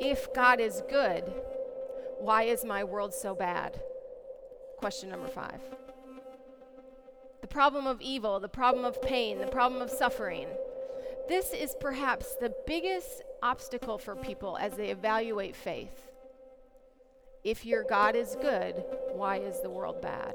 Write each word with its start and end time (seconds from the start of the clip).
if 0.00 0.32
God 0.34 0.60
is 0.60 0.82
good, 0.88 1.24
why 2.18 2.44
is 2.44 2.64
my 2.64 2.84
world 2.84 3.14
so 3.14 3.34
bad? 3.34 3.80
Question 4.78 5.10
number 5.10 5.28
five. 5.28 5.60
The 7.40 7.46
problem 7.46 7.86
of 7.86 8.00
evil, 8.00 8.40
the 8.40 8.48
problem 8.48 8.84
of 8.84 9.00
pain, 9.00 9.38
the 9.38 9.46
problem 9.46 9.80
of 9.80 9.90
suffering. 9.90 10.48
This 11.28 11.52
is 11.52 11.76
perhaps 11.80 12.34
the 12.36 12.54
biggest 12.66 13.22
obstacle 13.42 13.98
for 13.98 14.16
people 14.16 14.56
as 14.60 14.72
they 14.74 14.90
evaluate 14.90 15.56
faith. 15.56 16.10
If 17.44 17.64
your 17.64 17.84
God 17.84 18.16
is 18.16 18.36
good, 18.40 18.84
why 19.12 19.38
is 19.38 19.60
the 19.60 19.70
world 19.70 20.02
bad? 20.02 20.34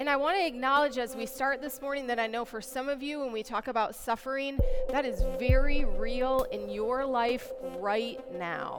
And 0.00 0.08
I 0.08 0.16
want 0.16 0.38
to 0.38 0.46
acknowledge 0.46 0.96
as 0.96 1.14
we 1.14 1.26
start 1.26 1.60
this 1.60 1.82
morning 1.82 2.06
that 2.06 2.18
I 2.18 2.26
know 2.26 2.46
for 2.46 2.62
some 2.62 2.88
of 2.88 3.02
you, 3.02 3.20
when 3.20 3.32
we 3.32 3.42
talk 3.42 3.68
about 3.68 3.94
suffering, 3.94 4.58
that 4.88 5.04
is 5.04 5.22
very 5.38 5.84
real 5.84 6.46
in 6.50 6.70
your 6.70 7.04
life 7.04 7.52
right 7.76 8.18
now. 8.32 8.78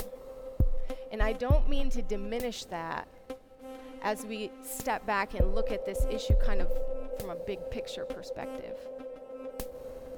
And 1.11 1.21
I 1.21 1.33
don't 1.33 1.69
mean 1.69 1.91
to 1.91 2.01
diminish 2.01 2.65
that 2.65 3.07
as 4.01 4.25
we 4.25 4.49
step 4.63 5.05
back 5.05 5.35
and 5.35 5.53
look 5.53 5.69
at 5.71 5.85
this 5.85 6.07
issue 6.09 6.33
kind 6.43 6.59
of 6.59 6.71
from 7.19 7.29
a 7.29 7.35
big 7.35 7.59
picture 7.69 8.05
perspective. 8.05 8.75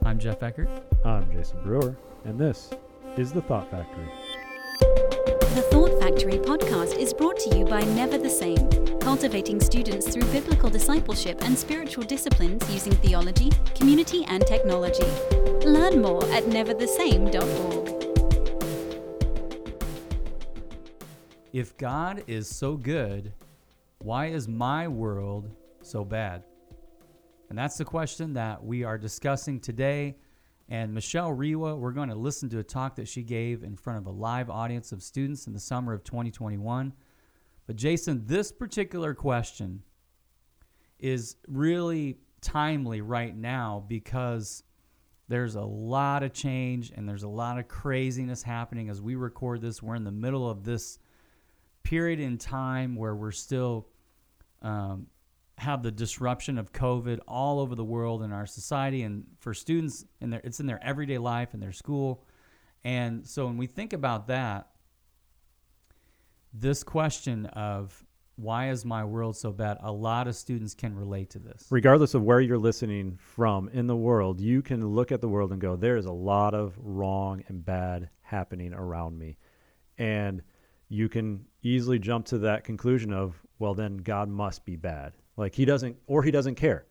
I'm 0.06 0.18
Jeff 0.18 0.42
Eckert. 0.42 0.70
I'm 1.04 1.30
Jason 1.34 1.62
Brewer, 1.64 1.98
and 2.24 2.40
this 2.40 2.70
is 3.18 3.34
The 3.34 3.42
Thought 3.42 3.70
Factory. 3.70 4.08
The 5.54 5.62
Thought 5.62 6.00
Factory 6.02 6.40
podcast 6.40 6.98
is 6.98 7.14
brought 7.14 7.38
to 7.42 7.56
you 7.56 7.64
by 7.64 7.82
Never 7.82 8.18
the 8.18 8.28
Same, 8.28 8.68
cultivating 9.00 9.60
students 9.60 10.12
through 10.12 10.26
biblical 10.32 10.68
discipleship 10.68 11.44
and 11.44 11.56
spiritual 11.56 12.04
disciplines 12.04 12.68
using 12.74 12.94
theology, 12.94 13.52
community, 13.76 14.26
and 14.30 14.44
technology. 14.48 15.06
Learn 15.64 16.02
more 16.02 16.24
at 16.32 16.46
neverthesame.org. 16.46 17.88
If 21.52 21.78
God 21.78 22.24
is 22.26 22.48
so 22.48 22.76
good, 22.76 23.32
why 24.00 24.30
is 24.30 24.48
my 24.48 24.88
world 24.88 25.52
so 25.84 26.04
bad? 26.04 26.46
And 27.50 27.60
that's 27.60 27.78
the 27.78 27.86
question 27.86 28.34
that 28.34 28.64
we 28.64 28.84
are 28.84 28.98
discussing 28.98 29.60
today. 29.60 30.16
And 30.70 30.94
Michelle 30.94 31.32
Rewa, 31.32 31.76
we're 31.76 31.92
going 31.92 32.10
to 32.10 32.16
listen 32.16 32.50
to 32.50 32.60
a 32.60 32.64
talk 32.64 32.96
that 32.96 33.08
she 33.08 33.22
gave 33.22 33.64
in 33.64 33.76
front 33.76 34.00
of 34.00 34.06
a 34.06 34.12
live 34.12 34.50
audience 34.50 34.92
of 34.92 35.04
students 35.04 35.46
in 35.48 35.54
the 35.54 35.60
summer 35.60 35.94
of 35.94 36.04
2021. 36.04 36.94
But 37.68 37.76
Jason, 37.76 38.24
this 38.26 38.52
particular 38.52 39.14
question 39.14 39.84
is 41.00 41.36
really 41.48 42.18
timely 42.42 43.02
right 43.02 43.36
now 43.36 43.84
because 43.88 44.64
there's 45.28 45.56
a 45.56 45.62
lot 45.62 46.24
of 46.24 46.34
change 46.34 46.92
and 46.96 47.08
there's 47.08 47.24
a 47.24 47.28
lot 47.30 47.58
of 47.58 47.68
craziness 47.68 48.44
happening 48.44 48.90
as 48.90 49.02
we 49.02 49.16
record 49.16 49.62
this. 49.62 49.82
We're 49.82 49.96
in 49.96 50.04
the 50.04 50.12
middle 50.12 50.50
of 50.50 50.64
this 50.64 51.00
period 51.84 52.20
in 52.20 52.38
time 52.38 52.96
where 52.96 53.16
we're 53.16 53.32
still 53.32 53.88
um, 54.62 55.08
have 55.58 55.84
the 55.84 55.92
disruption 55.92 56.58
of 56.58 56.74
COVID 56.74 57.20
all 57.28 57.60
over 57.60 57.76
the 57.76 57.84
world 57.84 58.24
in 58.24 58.32
our 58.32 58.46
society 58.46 59.04
and 59.04 59.26
for 59.40 59.54
students 59.54 60.06
in 60.20 60.30
their 60.30 60.42
it's 60.44 60.60
in 60.60 60.66
their 60.66 60.84
everyday 60.84 61.18
life 61.18 61.54
in 61.54 61.60
their 61.60 61.72
school. 61.72 62.26
And 62.84 63.26
so 63.26 63.46
when 63.46 63.58
we 63.58 63.68
think 63.68 63.94
about 63.94 64.28
that, 64.28 64.70
this 66.54 66.84
question 66.84 67.46
of 67.48 68.04
why 68.36 68.70
is 68.70 68.84
my 68.84 69.06
world 69.06 69.38
so 69.38 69.52
bad? 69.52 69.78
A 69.82 69.92
lot 69.92 70.28
of 70.28 70.36
students 70.36 70.74
can 70.74 70.96
relate 70.96 71.30
to 71.32 71.40
this. 71.40 71.68
Regardless 71.70 72.14
of 72.16 72.24
where 72.24 72.42
you're 72.42 72.58
listening 72.58 73.18
from 73.18 73.70
in 73.70 73.86
the 73.86 73.96
world, 73.96 74.40
you 74.40 74.62
can 74.62 74.86
look 74.86 75.12
at 75.12 75.22
the 75.22 75.30
world 75.30 75.52
and 75.52 75.62
go, 75.62 75.76
there 75.76 75.98
is 75.98 76.08
a 76.08 76.12
lot 76.12 76.54
of 76.56 76.76
wrong 76.80 77.44
and 77.48 77.64
bad 77.64 78.10
happening 78.22 78.74
around 78.74 79.18
me. 79.18 79.38
And 80.00 80.42
you 80.90 81.10
can 81.10 81.46
easily 81.62 82.00
jump 82.00 82.26
to 82.28 82.40
that 82.40 82.64
conclusion 82.64 83.14
of, 83.14 83.40
well, 83.60 83.76
then 83.76 83.98
God 83.98 84.30
must 84.30 84.66
be 84.66 84.76
bad. 84.76 85.14
Like 85.38 85.56
he 85.56 85.66
doesn't, 85.66 85.98
or 86.08 86.24
he 86.24 86.32
doesn't 86.32 86.56
care. 86.56 86.86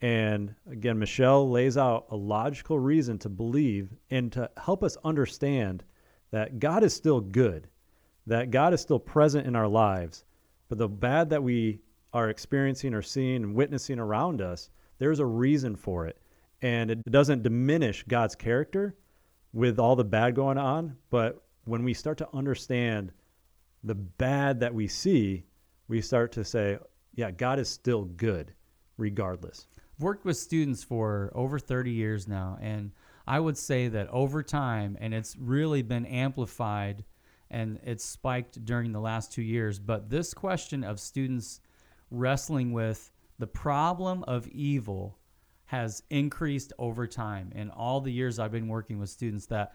And 0.00 0.54
again, 0.70 0.98
Michelle 0.98 1.50
lays 1.50 1.76
out 1.76 2.06
a 2.10 2.16
logical 2.16 2.78
reason 2.78 3.18
to 3.18 3.28
believe 3.28 3.90
and 4.10 4.32
to 4.32 4.50
help 4.56 4.82
us 4.82 4.96
understand 5.04 5.84
that 6.30 6.58
God 6.58 6.84
is 6.84 6.94
still 6.94 7.20
good, 7.20 7.68
that 8.26 8.50
God 8.50 8.72
is 8.72 8.80
still 8.80 8.98
present 8.98 9.46
in 9.46 9.56
our 9.56 9.68
lives. 9.68 10.24
But 10.68 10.78
the 10.78 10.88
bad 10.88 11.28
that 11.30 11.42
we 11.42 11.80
are 12.12 12.30
experiencing 12.30 12.94
or 12.94 13.02
seeing 13.02 13.42
and 13.42 13.54
witnessing 13.54 13.98
around 13.98 14.40
us, 14.40 14.70
there's 14.98 15.18
a 15.18 15.26
reason 15.26 15.76
for 15.76 16.06
it. 16.06 16.16
And 16.62 16.90
it 16.90 17.10
doesn't 17.10 17.42
diminish 17.42 18.04
God's 18.04 18.34
character 18.34 18.94
with 19.52 19.78
all 19.78 19.96
the 19.96 20.04
bad 20.04 20.34
going 20.34 20.58
on. 20.58 20.96
But 21.10 21.42
when 21.64 21.84
we 21.84 21.94
start 21.94 22.18
to 22.18 22.28
understand 22.32 23.12
the 23.84 23.94
bad 23.94 24.60
that 24.60 24.74
we 24.74 24.86
see, 24.88 25.44
we 25.88 26.00
start 26.00 26.32
to 26.32 26.44
say, 26.44 26.78
yeah, 27.14 27.30
God 27.30 27.58
is 27.58 27.68
still 27.68 28.04
good 28.04 28.52
regardless. 28.96 29.66
I've 29.76 30.02
worked 30.02 30.24
with 30.24 30.36
students 30.36 30.82
for 30.82 31.30
over 31.34 31.58
30 31.58 31.90
years 31.90 32.28
now, 32.28 32.58
and 32.60 32.92
I 33.26 33.40
would 33.40 33.56
say 33.56 33.88
that 33.88 34.08
over 34.08 34.42
time, 34.42 34.96
and 35.00 35.14
it's 35.14 35.36
really 35.36 35.82
been 35.82 36.06
amplified 36.06 37.04
and 37.50 37.80
it's 37.82 38.04
spiked 38.04 38.64
during 38.64 38.92
the 38.92 39.00
last 39.00 39.32
two 39.32 39.42
years, 39.42 39.78
but 39.78 40.08
this 40.08 40.32
question 40.32 40.84
of 40.84 41.00
students 41.00 41.60
wrestling 42.10 42.72
with 42.72 43.10
the 43.38 43.46
problem 43.46 44.22
of 44.24 44.46
evil 44.48 45.18
has 45.66 46.02
increased 46.10 46.72
over 46.78 47.06
time. 47.06 47.52
In 47.54 47.70
all 47.70 48.00
the 48.00 48.12
years 48.12 48.38
I've 48.38 48.52
been 48.52 48.68
working 48.68 48.98
with 48.98 49.08
students, 49.08 49.46
that 49.46 49.74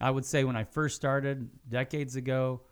I 0.00 0.10
would 0.10 0.24
say 0.24 0.44
when 0.44 0.56
I 0.56 0.64
first 0.64 0.96
started 0.96 1.48
decades 1.68 2.16
ago, 2.16 2.62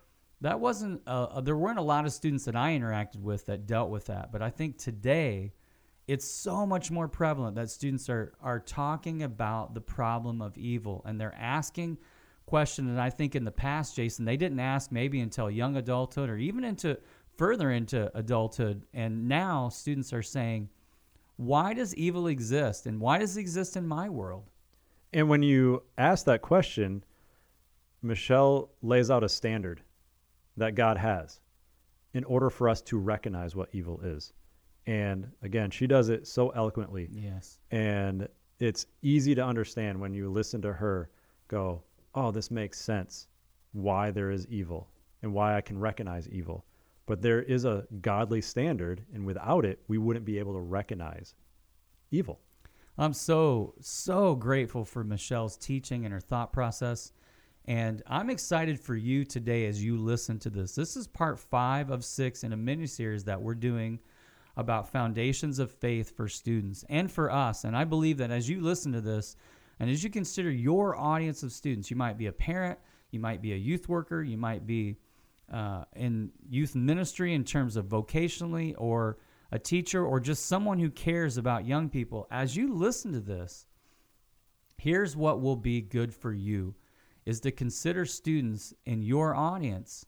that 0.41 0.59
wasn't 0.59 1.01
uh, 1.07 1.41
there 1.41 1.55
weren't 1.55 1.79
a 1.79 1.83
lot 1.83 2.05
of 2.05 2.13
students 2.13 2.45
that 2.45 2.55
I 2.55 2.77
interacted 2.77 3.21
with 3.21 3.45
that 3.47 3.65
dealt 3.65 3.89
with 3.89 4.05
that. 4.05 4.31
But 4.31 4.41
I 4.41 4.49
think 4.49 4.77
today 4.77 5.53
it's 6.07 6.25
so 6.25 6.65
much 6.65 6.91
more 6.91 7.07
prevalent 7.07 7.55
that 7.55 7.69
students 7.69 8.09
are 8.09 8.33
are 8.41 8.59
talking 8.59 9.23
about 9.23 9.73
the 9.73 9.81
problem 9.81 10.41
of 10.41 10.57
evil 10.57 11.01
and 11.05 11.19
they're 11.19 11.35
asking 11.35 11.97
questions 12.45 12.89
and 12.89 13.01
I 13.01 13.09
think 13.09 13.35
in 13.35 13.43
the 13.43 13.51
past 13.51 13.95
Jason 13.95 14.25
they 14.25 14.37
didn't 14.37 14.59
ask 14.59 14.91
maybe 14.91 15.19
until 15.19 15.49
young 15.49 15.77
adulthood 15.77 16.29
or 16.29 16.37
even 16.37 16.63
into 16.63 16.97
further 17.37 17.71
into 17.71 18.15
adulthood 18.15 18.85
and 18.93 19.27
now 19.27 19.69
students 19.69 20.13
are 20.13 20.21
saying 20.21 20.69
why 21.37 21.73
does 21.73 21.95
evil 21.95 22.27
exist 22.27 22.85
and 22.85 22.99
why 22.99 23.17
does 23.17 23.35
it 23.35 23.41
exist 23.41 23.75
in 23.75 23.87
my 23.87 24.09
world? 24.09 24.43
And 25.11 25.29
when 25.29 25.43
you 25.43 25.83
ask 25.97 26.25
that 26.25 26.41
question, 26.41 27.03
Michelle 28.01 28.69
lays 28.81 29.09
out 29.09 29.23
a 29.23 29.29
standard 29.29 29.81
that 30.57 30.75
God 30.75 30.97
has 30.97 31.39
in 32.13 32.23
order 32.23 32.49
for 32.49 32.69
us 32.69 32.81
to 32.81 32.97
recognize 32.97 33.55
what 33.55 33.69
evil 33.73 33.99
is. 34.01 34.33
And 34.87 35.29
again, 35.41 35.71
she 35.71 35.87
does 35.87 36.09
it 36.09 36.27
so 36.27 36.49
eloquently. 36.49 37.09
Yes. 37.11 37.59
And 37.71 38.27
it's 38.59 38.85
easy 39.01 39.35
to 39.35 39.43
understand 39.43 39.99
when 39.99 40.13
you 40.13 40.29
listen 40.29 40.61
to 40.61 40.71
her 40.71 41.09
go, 41.47 41.83
oh, 42.13 42.31
this 42.31 42.51
makes 42.51 42.79
sense 42.79 43.27
why 43.73 44.11
there 44.11 44.31
is 44.31 44.47
evil 44.47 44.87
and 45.21 45.33
why 45.33 45.57
I 45.57 45.61
can 45.61 45.77
recognize 45.77 46.29
evil. 46.29 46.65
But 47.05 47.21
there 47.21 47.41
is 47.43 47.65
a 47.65 47.85
godly 48.01 48.41
standard, 48.41 49.05
and 49.13 49.25
without 49.25 49.65
it, 49.65 49.79
we 49.87 49.97
wouldn't 49.97 50.25
be 50.25 50.39
able 50.39 50.53
to 50.53 50.59
recognize 50.59 51.35
evil. 52.11 52.39
I'm 52.97 53.13
so, 53.13 53.75
so 53.81 54.35
grateful 54.35 54.85
for 54.85 55.03
Michelle's 55.03 55.57
teaching 55.57 56.05
and 56.05 56.13
her 56.13 56.19
thought 56.19 56.53
process. 56.53 57.11
And 57.67 58.03
I'm 58.05 58.29
excited 58.29 58.79
for 58.79 58.95
you 58.95 59.25
today 59.25 59.65
as 59.65 59.83
you 59.83 59.97
listen 59.97 60.37
to 60.39 60.51
this. 60.51 60.75
This 60.75 60.95
is 60.95 61.07
part 61.07 61.39
five 61.39 61.89
of 61.89 62.05
six 62.05 62.43
in 62.43 62.53
a 62.53 62.57
mini 62.57 62.85
series 62.85 63.23
that 63.23 63.41
we're 63.41 63.55
doing 63.55 63.99
about 64.55 64.91
foundations 64.91 65.57
of 65.57 65.71
faith 65.71 66.15
for 66.15 66.27
students 66.27 66.85
and 66.89 67.11
for 67.11 67.31
us. 67.31 67.63
And 67.63 67.75
I 67.75 67.83
believe 67.83 68.17
that 68.17 68.29
as 68.29 68.47
you 68.47 68.61
listen 68.61 68.91
to 68.93 69.01
this, 69.01 69.35
and 69.79 69.89
as 69.89 70.03
you 70.03 70.09
consider 70.09 70.51
your 70.51 70.95
audience 70.95 71.41
of 71.41 71.51
students, 71.51 71.89
you 71.89 71.97
might 71.97 72.17
be 72.17 72.27
a 72.27 72.31
parent, 72.31 72.79
you 73.11 73.19
might 73.19 73.41
be 73.41 73.53
a 73.53 73.57
youth 73.57 73.89
worker, 73.89 74.21
you 74.21 74.37
might 74.37 74.67
be 74.67 74.97
uh, 75.51 75.85
in 75.95 76.31
youth 76.47 76.75
ministry 76.75 77.33
in 77.33 77.43
terms 77.43 77.75
of 77.75 77.85
vocationally, 77.85 78.73
or 78.77 79.17
a 79.51 79.59
teacher, 79.59 80.05
or 80.05 80.19
just 80.19 80.45
someone 80.45 80.79
who 80.79 80.89
cares 80.89 81.37
about 81.37 81.65
young 81.65 81.89
people. 81.89 82.27
As 82.31 82.55
you 82.55 82.73
listen 82.73 83.11
to 83.13 83.19
this, 83.19 83.65
here's 84.77 85.15
what 85.15 85.41
will 85.41 85.55
be 85.55 85.81
good 85.81 86.13
for 86.13 86.33
you 86.33 86.75
is 87.25 87.39
to 87.41 87.51
consider 87.51 88.05
students 88.05 88.73
in 88.85 89.01
your 89.01 89.35
audience 89.35 90.05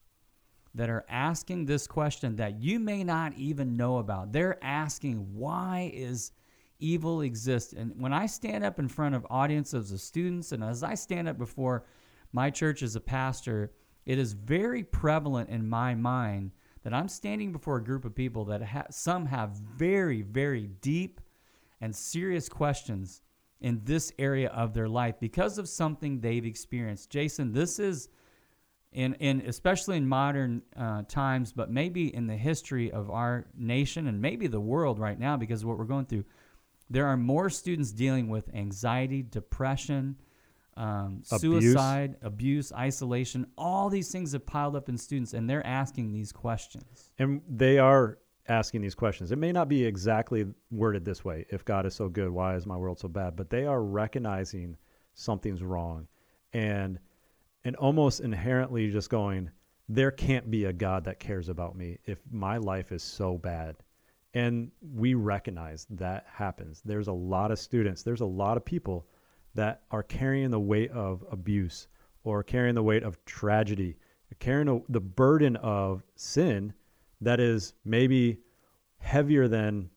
that 0.76 0.90
are 0.90 1.06
asking 1.10 1.66
this 1.66 1.88
question 1.88 2.36
that 2.36 2.62
you 2.62 2.80
may 2.80 3.04
not 3.04 3.34
even 3.34 3.76
know 3.76 3.98
about. 3.98 4.32
They're 4.32 4.64
asking, 4.64 5.34
why 5.34 5.92
is 5.94 6.32
evil 6.80 7.22
exist? 7.22 7.74
And 7.74 7.94
when 8.00 8.14
I 8.14 8.28
stand 8.28 8.64
up 8.64 8.78
in 8.78 8.88
front 8.88 9.16
of 9.16 9.26
audiences 9.30 9.92
of 9.92 10.00
students 10.00 10.52
and 10.52 10.64
as 10.64 10.84
I 10.84 10.94
stand 10.94 11.28
up 11.28 11.38
before 11.38 11.86
my 12.32 12.52
church 12.52 12.84
as 12.84 12.96
a 12.96 13.02
pastor, 13.02 13.72
it 14.06 14.20
is 14.20 14.34
very 14.34 14.84
prevalent 14.84 15.50
in 15.50 15.68
my 15.68 15.96
mind 15.96 16.52
that 16.84 16.94
I'm 16.94 17.10
standing 17.10 17.52
before 17.52 17.78
a 17.78 17.84
group 17.84 18.06
of 18.06 18.14
people 18.14 18.46
that 18.46 18.62
ha- 18.62 18.86
some 18.92 19.26
have 19.26 19.50
very, 19.52 20.22
very 20.22 20.68
deep 20.82 21.20
and 21.82 21.96
serious 21.96 22.48
questions 22.48 23.24
in 23.62 23.82
this 23.84 24.12
area 24.20 24.50
of 24.50 24.74
their 24.74 24.88
life 24.88 25.16
because 25.20 25.58
of 25.58 25.68
something 25.68 26.20
they've 26.20 26.46
experienced. 26.46 27.10
Jason, 27.10 27.52
this 27.54 27.80
is 27.80 28.10
in, 28.92 29.16
and 29.20 29.42
especially 29.42 29.98
in 29.98 30.08
modern 30.08 30.62
uh, 30.76 31.04
times, 31.08 31.54
but 31.54 31.70
maybe 31.70 32.14
in 32.14 32.28
the 32.28 32.36
history 32.36 32.92
of 32.92 33.10
our 33.10 33.48
nation 33.58 34.08
and 34.08 34.22
maybe 34.22 34.48
the 34.48 34.60
world 34.60 35.00
right 35.00 35.20
now, 35.20 35.38
because 35.38 35.62
of 35.62 35.68
what 35.68 35.78
we're 35.78 35.86
going 35.86 36.06
through, 36.06 36.26
there 36.90 37.08
are 37.08 37.18
more 37.18 37.50
students 37.50 37.92
dealing 37.92 38.30
with 38.30 38.50
anxiety, 38.54 39.22
depression, 39.22 40.16
um, 40.78 41.24
Abuse. 41.32 41.64
suicide, 41.64 42.16
abuse, 42.22 42.72
isolation. 42.72 43.48
All 43.58 43.90
these 43.90 44.12
things 44.12 44.34
have 44.34 44.46
piled 44.46 44.76
up 44.76 44.90
in 44.90 44.98
students, 44.98 45.34
and 45.34 45.50
they're 45.50 45.66
asking 45.66 46.12
these 46.12 46.32
questions. 46.32 47.12
And 47.18 47.42
they 47.50 47.80
are 47.80 48.20
asking 48.48 48.82
these 48.82 48.96
questions. 48.96 49.32
It 49.32 49.38
may 49.38 49.52
not 49.52 49.68
be 49.68 49.84
exactly 49.84 50.46
worded 50.72 51.06
this 51.06 51.26
way. 51.26 51.46
If 51.50 51.66
God 51.66 51.86
is 51.86 51.96
so 51.96 52.10
good, 52.10 52.30
why 52.30 52.56
is 52.56 52.66
my 52.66 52.78
world 52.78 53.00
so 53.00 53.08
bad? 53.08 53.36
But 53.36 53.50
they 53.50 53.66
are 53.66 53.84
recognizing 53.84 54.78
something's 55.14 55.64
wrong 55.64 56.08
and 56.54 57.00
and 57.64 57.76
almost 57.76 58.22
inherently 58.22 58.90
just 58.90 59.10
going, 59.10 59.50
there 59.90 60.12
can't 60.12 60.50
be 60.50 60.66
a 60.66 60.74
God 60.74 61.04
that 61.04 61.20
cares 61.20 61.50
about 61.50 61.76
me 61.76 61.98
if 62.06 62.20
my 62.32 62.58
life 62.58 62.94
is 62.94 63.04
so 63.04 63.38
bad. 63.38 63.76
And 64.34 64.72
we 64.82 65.16
recognize 65.16 65.86
that 65.90 66.26
happens. 66.32 66.82
There's 66.86 67.08
a 67.08 67.14
lot 67.14 67.52
of 67.52 67.60
students, 67.60 68.04
there's 68.04 68.22
a 68.22 68.26
lot 68.26 68.56
of 68.56 68.64
people 68.64 69.08
that 69.56 69.82
are 69.92 70.04
carrying 70.04 70.52
the 70.52 70.60
weight 70.60 70.92
of 70.92 71.26
abuse 71.32 71.88
or 72.24 72.44
carrying 72.44 72.76
the 72.76 72.84
weight 72.84 73.04
of 73.04 73.24
tragedy, 73.26 73.98
carrying 74.40 74.70
a, 74.70 74.80
the 74.90 75.02
burden 75.02 75.56
of 75.58 76.04
sin 76.16 76.74
that 77.22 77.40
is 77.40 77.74
maybe 77.86 78.40
heavier 78.98 79.48
than 79.48 79.90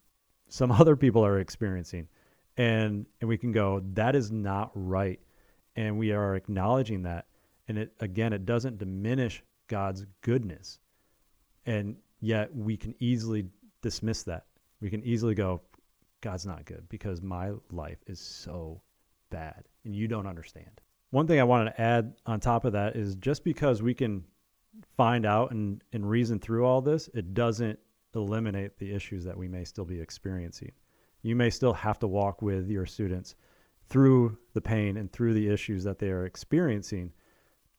some 0.49 0.73
other 0.81 0.97
people 0.97 1.25
are 1.25 1.39
experiencing. 1.39 2.09
And 2.57 3.07
and 3.21 3.29
we 3.29 3.39
can 3.39 3.53
go, 3.53 3.83
that 3.95 4.15
is 4.15 4.31
not 4.31 4.71
right. 4.75 5.21
And 5.77 5.99
we 5.99 6.13
are 6.13 6.35
acknowledging 6.35 7.03
that. 7.03 7.27
And 7.69 7.79
it 7.79 7.93
again, 8.01 8.33
it 8.33 8.45
doesn't 8.45 8.79
diminish 8.79 9.43
God's 9.69 10.05
goodness. 10.21 10.81
And 11.67 11.97
yet 12.21 12.55
we 12.55 12.77
can 12.77 12.95
easily 12.99 13.47
dismiss 13.83 14.25
that. 14.25 14.47
We 14.81 14.91
can 14.91 15.03
easily 15.05 15.35
go, 15.35 15.63
God's 16.21 16.47
not 16.47 16.65
good 16.65 16.89
because 16.89 17.23
my 17.23 17.53
life 17.71 17.99
is 18.07 18.19
so 18.19 18.83
bad 19.31 19.65
and 19.85 19.95
you 19.95 20.09
don't 20.09 20.27
understand. 20.27 20.81
One 21.11 21.27
thing 21.27 21.41
I 21.41 21.45
wanted 21.45 21.73
to 21.73 21.81
add 21.81 22.15
on 22.27 22.41
top 22.41 22.65
of 22.65 22.73
that 22.73 22.97
is 22.97 23.15
just 23.17 23.43
because 23.43 23.83
we 23.83 23.95
can 23.95 24.25
find 24.97 25.27
out 25.27 25.51
and, 25.51 25.83
and 25.93 26.09
reason 26.09 26.39
through 26.39 26.67
all 26.67 26.81
this, 26.81 27.09
it 27.15 27.35
doesn't 27.35 27.79
eliminate 28.15 28.79
the 28.79 28.93
issues 28.93 29.25
that 29.25 29.37
we 29.37 29.49
may 29.49 29.65
still 29.65 29.85
be 29.85 30.01
experiencing. 30.01 30.73
You 31.23 31.37
may 31.37 31.51
still 31.51 31.73
have 31.73 31.99
to 32.01 32.09
walk 32.09 32.43
with 32.43 32.69
your 32.69 32.87
students 32.87 33.35
through 33.89 34.39
the 34.55 34.61
pain 34.61 34.97
and 34.97 35.13
through 35.13 35.35
the 35.35 35.49
issues 35.49 35.85
that 35.85 35.99
they 35.99 36.11
are 36.11 36.25
experiencing. 36.25 37.13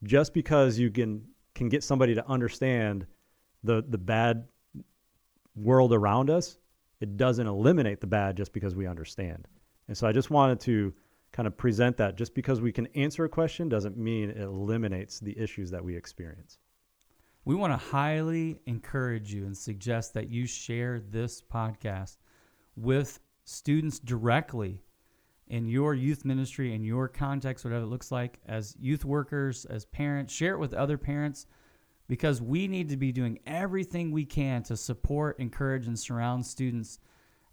Just 0.04 0.34
because 0.34 0.78
you 0.78 0.90
can 0.90 1.24
can 1.54 1.68
get 1.68 1.84
somebody 1.84 2.14
to 2.14 2.26
understand 2.28 3.06
the 3.62 3.84
the 3.86 3.98
bad 3.98 4.46
world 5.54 5.92
around 5.92 6.30
us, 6.30 6.58
it 7.00 7.16
doesn't 7.16 7.46
eliminate 7.46 8.00
the 8.00 8.06
bad 8.06 8.36
just 8.36 8.52
because 8.52 8.74
we 8.74 8.86
understand. 8.86 9.48
And 9.88 9.96
so 9.96 10.06
I 10.06 10.12
just 10.12 10.30
wanted 10.30 10.60
to 10.60 10.94
kind 11.32 11.46
of 11.46 11.56
present 11.56 11.96
that 11.96 12.16
just 12.16 12.34
because 12.34 12.60
we 12.60 12.72
can 12.72 12.86
answer 12.88 13.24
a 13.24 13.28
question 13.28 13.68
doesn't 13.68 13.96
mean 13.96 14.30
it 14.30 14.38
eliminates 14.38 15.18
the 15.18 15.36
issues 15.38 15.70
that 15.70 15.82
we 15.82 15.96
experience. 15.96 16.58
We 17.44 17.56
want 17.56 17.72
to 17.72 17.76
highly 17.76 18.60
encourage 18.66 19.34
you 19.34 19.46
and 19.46 19.56
suggest 19.56 20.14
that 20.14 20.30
you 20.30 20.46
share 20.46 21.00
this 21.00 21.42
podcast 21.42 22.18
with 22.76 23.18
students 23.44 23.98
directly 23.98 24.84
in 25.48 25.66
your 25.66 25.92
youth 25.94 26.24
ministry, 26.24 26.72
in 26.72 26.84
your 26.84 27.08
context, 27.08 27.64
whatever 27.64 27.84
it 27.84 27.88
looks 27.88 28.12
like, 28.12 28.38
as 28.46 28.76
youth 28.78 29.04
workers, 29.04 29.64
as 29.64 29.84
parents. 29.84 30.32
Share 30.32 30.54
it 30.54 30.58
with 30.58 30.72
other 30.72 30.96
parents 30.96 31.46
because 32.08 32.40
we 32.40 32.68
need 32.68 32.88
to 32.90 32.96
be 32.96 33.10
doing 33.10 33.40
everything 33.44 34.12
we 34.12 34.24
can 34.24 34.62
to 34.62 34.76
support, 34.76 35.40
encourage, 35.40 35.88
and 35.88 35.98
surround 35.98 36.46
students 36.46 37.00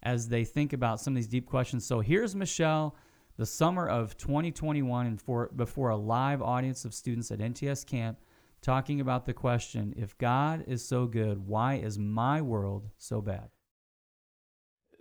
as 0.04 0.28
they 0.28 0.44
think 0.44 0.72
about 0.72 1.00
some 1.00 1.14
of 1.14 1.16
these 1.16 1.26
deep 1.26 1.46
questions. 1.46 1.84
So 1.84 1.98
here's 1.98 2.36
Michelle, 2.36 2.94
the 3.36 3.44
summer 3.44 3.88
of 3.88 4.16
2021, 4.16 5.06
and 5.06 5.20
for 5.20 5.50
before 5.56 5.90
a 5.90 5.96
live 5.96 6.40
audience 6.42 6.84
of 6.84 6.94
students 6.94 7.32
at 7.32 7.40
NTS 7.40 7.84
camp, 7.84 8.18
talking 8.62 9.00
about 9.00 9.26
the 9.26 9.32
question: 9.32 9.94
If 9.96 10.16
God 10.18 10.64
is 10.66 10.86
so 10.86 11.06
good, 11.06 11.46
why 11.46 11.74
is 11.74 11.98
my 11.98 12.40
world 12.40 12.90
so 12.96 13.20
bad? 13.20 13.50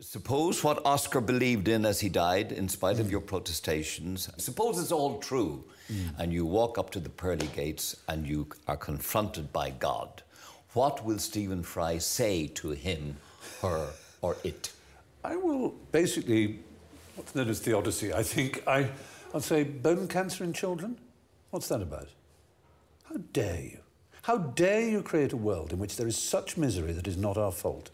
Suppose 0.02 0.64
what 0.64 0.86
Oscar 0.86 1.20
believed 1.20 1.68
in 1.68 1.86
as 1.86 2.00
he 2.00 2.08
died, 2.08 2.54
in 2.54 2.70
spite 2.70 3.00
of 3.00 3.12
your 3.12 3.20
protestations, 3.20 4.30
suppose 4.38 4.80
it's 4.80 4.94
all 4.94 5.20
true, 5.20 5.66
mm. 5.92 6.18
and 6.18 6.32
you 6.32 6.46
walk 6.46 6.78
up 6.78 6.90
to 6.92 7.02
the 7.02 7.10
pearly 7.10 7.48
gates 7.48 7.98
and 8.08 8.26
you 8.26 8.48
are 8.70 8.78
confronted 8.78 9.52
by 9.52 9.72
God. 9.72 10.24
What 10.74 11.04
will 11.04 11.20
Stephen 11.20 11.64
Fry 11.64 11.98
say 11.98 12.48
to 12.48 12.70
him, 12.70 13.18
her, 13.62 13.90
or 14.22 14.38
it? 14.46 14.72
I 15.22 15.36
will 15.36 15.76
basically, 15.92 16.60
what's 17.16 17.36
known 17.36 17.50
as 17.50 17.60
theodicy, 17.60 18.14
I 18.14 18.24
think. 18.24 18.64
I, 18.66 18.90
I'll 19.34 19.42
say 19.42 19.64
bone 19.66 20.08
cancer 20.08 20.46
in 20.46 20.54
children? 20.54 20.98
What's 21.50 21.68
that 21.68 21.82
about? 21.82 22.08
How 23.10 23.16
dare 23.34 23.62
you? 23.62 23.80
How 24.24 24.38
dare 24.38 24.88
you 24.88 25.02
create 25.02 25.34
a 25.34 25.38
world 25.38 25.74
in 25.74 25.80
which 25.80 25.98
there 25.98 26.08
is 26.08 26.18
such 26.18 26.58
misery 26.58 26.92
that 26.94 27.08
is 27.08 27.18
not 27.18 27.38
our 27.38 27.52
fault? 27.52 27.90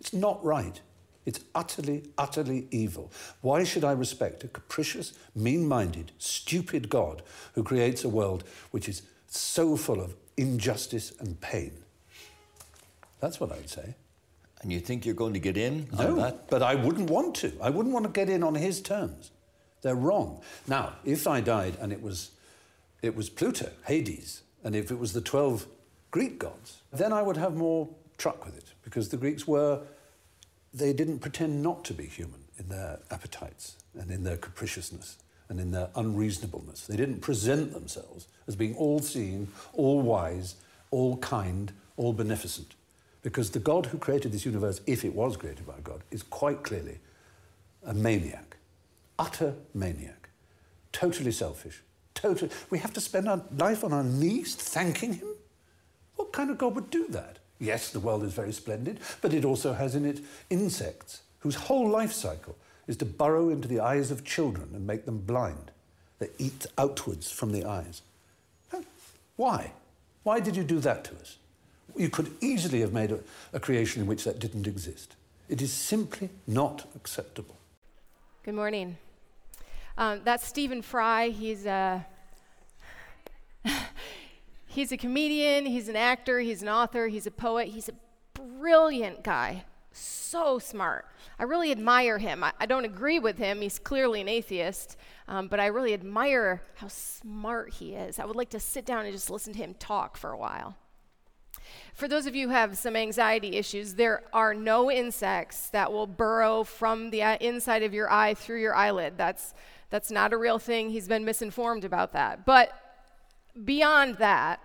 It's 0.00 0.14
not 0.14 0.42
right. 0.44 0.80
It's 1.26 1.40
utterly, 1.54 2.04
utterly 2.18 2.66
evil. 2.70 3.10
Why 3.42 3.64
should 3.64 3.84
I 3.84 3.92
respect 3.92 4.44
a 4.44 4.48
capricious, 4.48 5.12
mean 5.34 5.66
minded, 5.68 6.12
stupid 6.18 6.88
God 6.88 7.22
who 7.54 7.62
creates 7.62 8.04
a 8.04 8.08
world 8.08 8.44
which 8.70 8.88
is 8.88 9.02
so 9.26 9.76
full 9.76 10.00
of 10.00 10.14
injustice 10.36 11.12
and 11.20 11.40
pain? 11.40 11.72
That's 13.20 13.40
what 13.40 13.52
I'd 13.52 13.68
say. 13.70 13.94
And 14.62 14.72
you 14.72 14.80
think 14.80 15.04
you're 15.04 15.14
going 15.14 15.34
to 15.34 15.40
get 15.40 15.56
in 15.58 15.88
on 15.98 16.04
No, 16.06 16.14
that? 16.16 16.48
but 16.48 16.62
I 16.62 16.74
wouldn't 16.74 17.10
want 17.10 17.34
to. 17.36 17.52
I 17.60 17.68
wouldn't 17.68 17.92
want 17.92 18.06
to 18.06 18.12
get 18.12 18.30
in 18.30 18.42
on 18.42 18.54
his 18.54 18.80
terms. 18.80 19.30
They're 19.82 19.94
wrong. 19.94 20.40
Now, 20.66 20.94
if 21.04 21.26
I 21.26 21.42
died 21.42 21.76
and 21.80 21.92
it 21.92 22.00
was, 22.02 22.30
it 23.02 23.14
was 23.14 23.28
Pluto, 23.28 23.70
Hades, 23.86 24.42
and 24.64 24.74
if 24.74 24.90
it 24.90 24.98
was 24.98 25.12
the 25.12 25.20
12 25.20 25.66
Greek 26.10 26.38
gods, 26.38 26.80
then 26.92 27.12
I 27.12 27.22
would 27.22 27.36
have 27.36 27.54
more 27.54 27.88
truck 28.16 28.44
with 28.44 28.56
it 28.56 28.72
because 28.82 29.10
the 29.10 29.16
Greeks 29.16 29.46
were, 29.46 29.80
they 30.72 30.92
didn't 30.92 31.18
pretend 31.18 31.62
not 31.62 31.84
to 31.84 31.94
be 31.94 32.06
human 32.06 32.40
in 32.58 32.68
their 32.68 33.00
appetites 33.10 33.76
and 33.98 34.10
in 34.10 34.24
their 34.24 34.36
capriciousness 34.36 35.18
and 35.48 35.60
in 35.60 35.70
their 35.70 35.90
unreasonableness. 35.94 36.86
They 36.86 36.96
didn't 36.96 37.20
present 37.20 37.72
themselves 37.72 38.26
as 38.46 38.56
being 38.56 38.74
all 38.76 39.00
seeing, 39.00 39.48
all 39.74 40.00
wise, 40.00 40.56
all 40.90 41.18
kind, 41.18 41.72
all 41.96 42.12
beneficent. 42.12 42.74
Because 43.22 43.50
the 43.50 43.58
God 43.58 43.86
who 43.86 43.98
created 43.98 44.32
this 44.32 44.46
universe, 44.46 44.80
if 44.86 45.04
it 45.04 45.14
was 45.14 45.36
created 45.36 45.66
by 45.66 45.80
God, 45.82 46.02
is 46.10 46.22
quite 46.22 46.62
clearly 46.62 46.98
a 47.84 47.94
maniac, 47.94 48.56
utter 49.18 49.54
maniac, 49.74 50.28
totally 50.92 51.32
selfish. 51.32 51.82
Totally, 52.24 52.50
we 52.70 52.78
have 52.78 52.94
to 52.94 53.02
spend 53.02 53.28
our 53.28 53.42
life 53.58 53.84
on 53.84 53.92
our 53.92 54.02
knees 54.02 54.54
thanking 54.54 55.12
him. 55.12 55.28
What 56.16 56.32
kind 56.32 56.48
of 56.48 56.56
God 56.56 56.74
would 56.74 56.88
do 56.88 57.06
that? 57.08 57.38
Yes, 57.58 57.90
the 57.90 58.00
world 58.00 58.22
is 58.22 58.32
very 58.32 58.52
splendid, 58.54 58.98
but 59.20 59.34
it 59.34 59.44
also 59.44 59.74
has 59.74 59.94
in 59.94 60.06
it 60.06 60.20
insects 60.48 61.20
whose 61.40 61.54
whole 61.54 61.86
life 61.86 62.14
cycle 62.14 62.56
is 62.86 62.96
to 62.96 63.04
burrow 63.04 63.50
into 63.50 63.68
the 63.68 63.78
eyes 63.78 64.10
of 64.10 64.24
children 64.24 64.70
and 64.72 64.86
make 64.86 65.04
them 65.04 65.18
blind. 65.18 65.70
They 66.18 66.30
eat 66.38 66.64
outwards 66.78 67.30
from 67.30 67.52
the 67.52 67.66
eyes. 67.66 68.00
Why? 69.36 69.72
Why 70.22 70.40
did 70.40 70.56
you 70.56 70.64
do 70.64 70.78
that 70.78 71.04
to 71.04 71.14
us? 71.16 71.36
You 71.94 72.08
could 72.08 72.34
easily 72.40 72.80
have 72.80 72.94
made 72.94 73.12
a, 73.12 73.18
a 73.52 73.60
creation 73.60 74.00
in 74.00 74.08
which 74.08 74.24
that 74.24 74.38
didn't 74.38 74.66
exist. 74.66 75.14
It 75.50 75.60
is 75.60 75.74
simply 75.74 76.30
not 76.46 76.86
acceptable. 76.96 77.56
Good 78.44 78.54
morning. 78.54 78.96
Um, 79.98 80.22
that's 80.24 80.46
Stephen 80.46 80.80
Fry. 80.80 81.28
He's 81.28 81.66
a 81.66 82.06
he's 84.66 84.92
a 84.92 84.96
comedian. 84.96 85.66
He's 85.66 85.88
an 85.88 85.96
actor. 85.96 86.40
He's 86.40 86.62
an 86.62 86.68
author. 86.68 87.08
He's 87.08 87.26
a 87.26 87.30
poet. 87.30 87.68
He's 87.68 87.88
a 87.88 87.94
brilliant 88.34 89.22
guy. 89.22 89.64
So 89.92 90.58
smart. 90.58 91.06
I 91.38 91.44
really 91.44 91.70
admire 91.70 92.18
him. 92.18 92.42
I, 92.42 92.52
I 92.58 92.66
don't 92.66 92.84
agree 92.84 93.18
with 93.18 93.38
him. 93.38 93.60
He's 93.60 93.78
clearly 93.78 94.20
an 94.20 94.28
atheist, 94.28 94.96
um, 95.28 95.48
but 95.48 95.60
I 95.60 95.66
really 95.66 95.94
admire 95.94 96.62
how 96.76 96.88
smart 96.88 97.74
he 97.74 97.94
is. 97.94 98.18
I 98.18 98.24
would 98.24 98.36
like 98.36 98.50
to 98.50 98.60
sit 98.60 98.84
down 98.84 99.04
and 99.04 99.14
just 99.14 99.30
listen 99.30 99.52
to 99.52 99.58
him 99.58 99.74
talk 99.74 100.16
for 100.16 100.30
a 100.30 100.38
while. 100.38 100.76
For 101.94 102.08
those 102.08 102.26
of 102.26 102.34
you 102.34 102.48
who 102.48 102.54
have 102.54 102.76
some 102.76 102.96
anxiety 102.96 103.56
issues, 103.56 103.94
there 103.94 104.24
are 104.32 104.52
no 104.54 104.90
insects 104.90 105.70
that 105.70 105.92
will 105.92 106.08
burrow 106.08 106.64
from 106.64 107.10
the 107.10 107.22
uh, 107.22 107.36
inside 107.40 107.84
of 107.84 107.94
your 107.94 108.10
eye 108.10 108.34
through 108.34 108.60
your 108.60 108.74
eyelid. 108.74 109.14
That's, 109.16 109.54
that's 109.90 110.10
not 110.10 110.32
a 110.32 110.36
real 110.36 110.58
thing. 110.58 110.90
He's 110.90 111.06
been 111.06 111.24
misinformed 111.24 111.84
about 111.84 112.12
that. 112.12 112.44
But 112.44 112.72
beyond 113.62 114.16
that, 114.16 114.60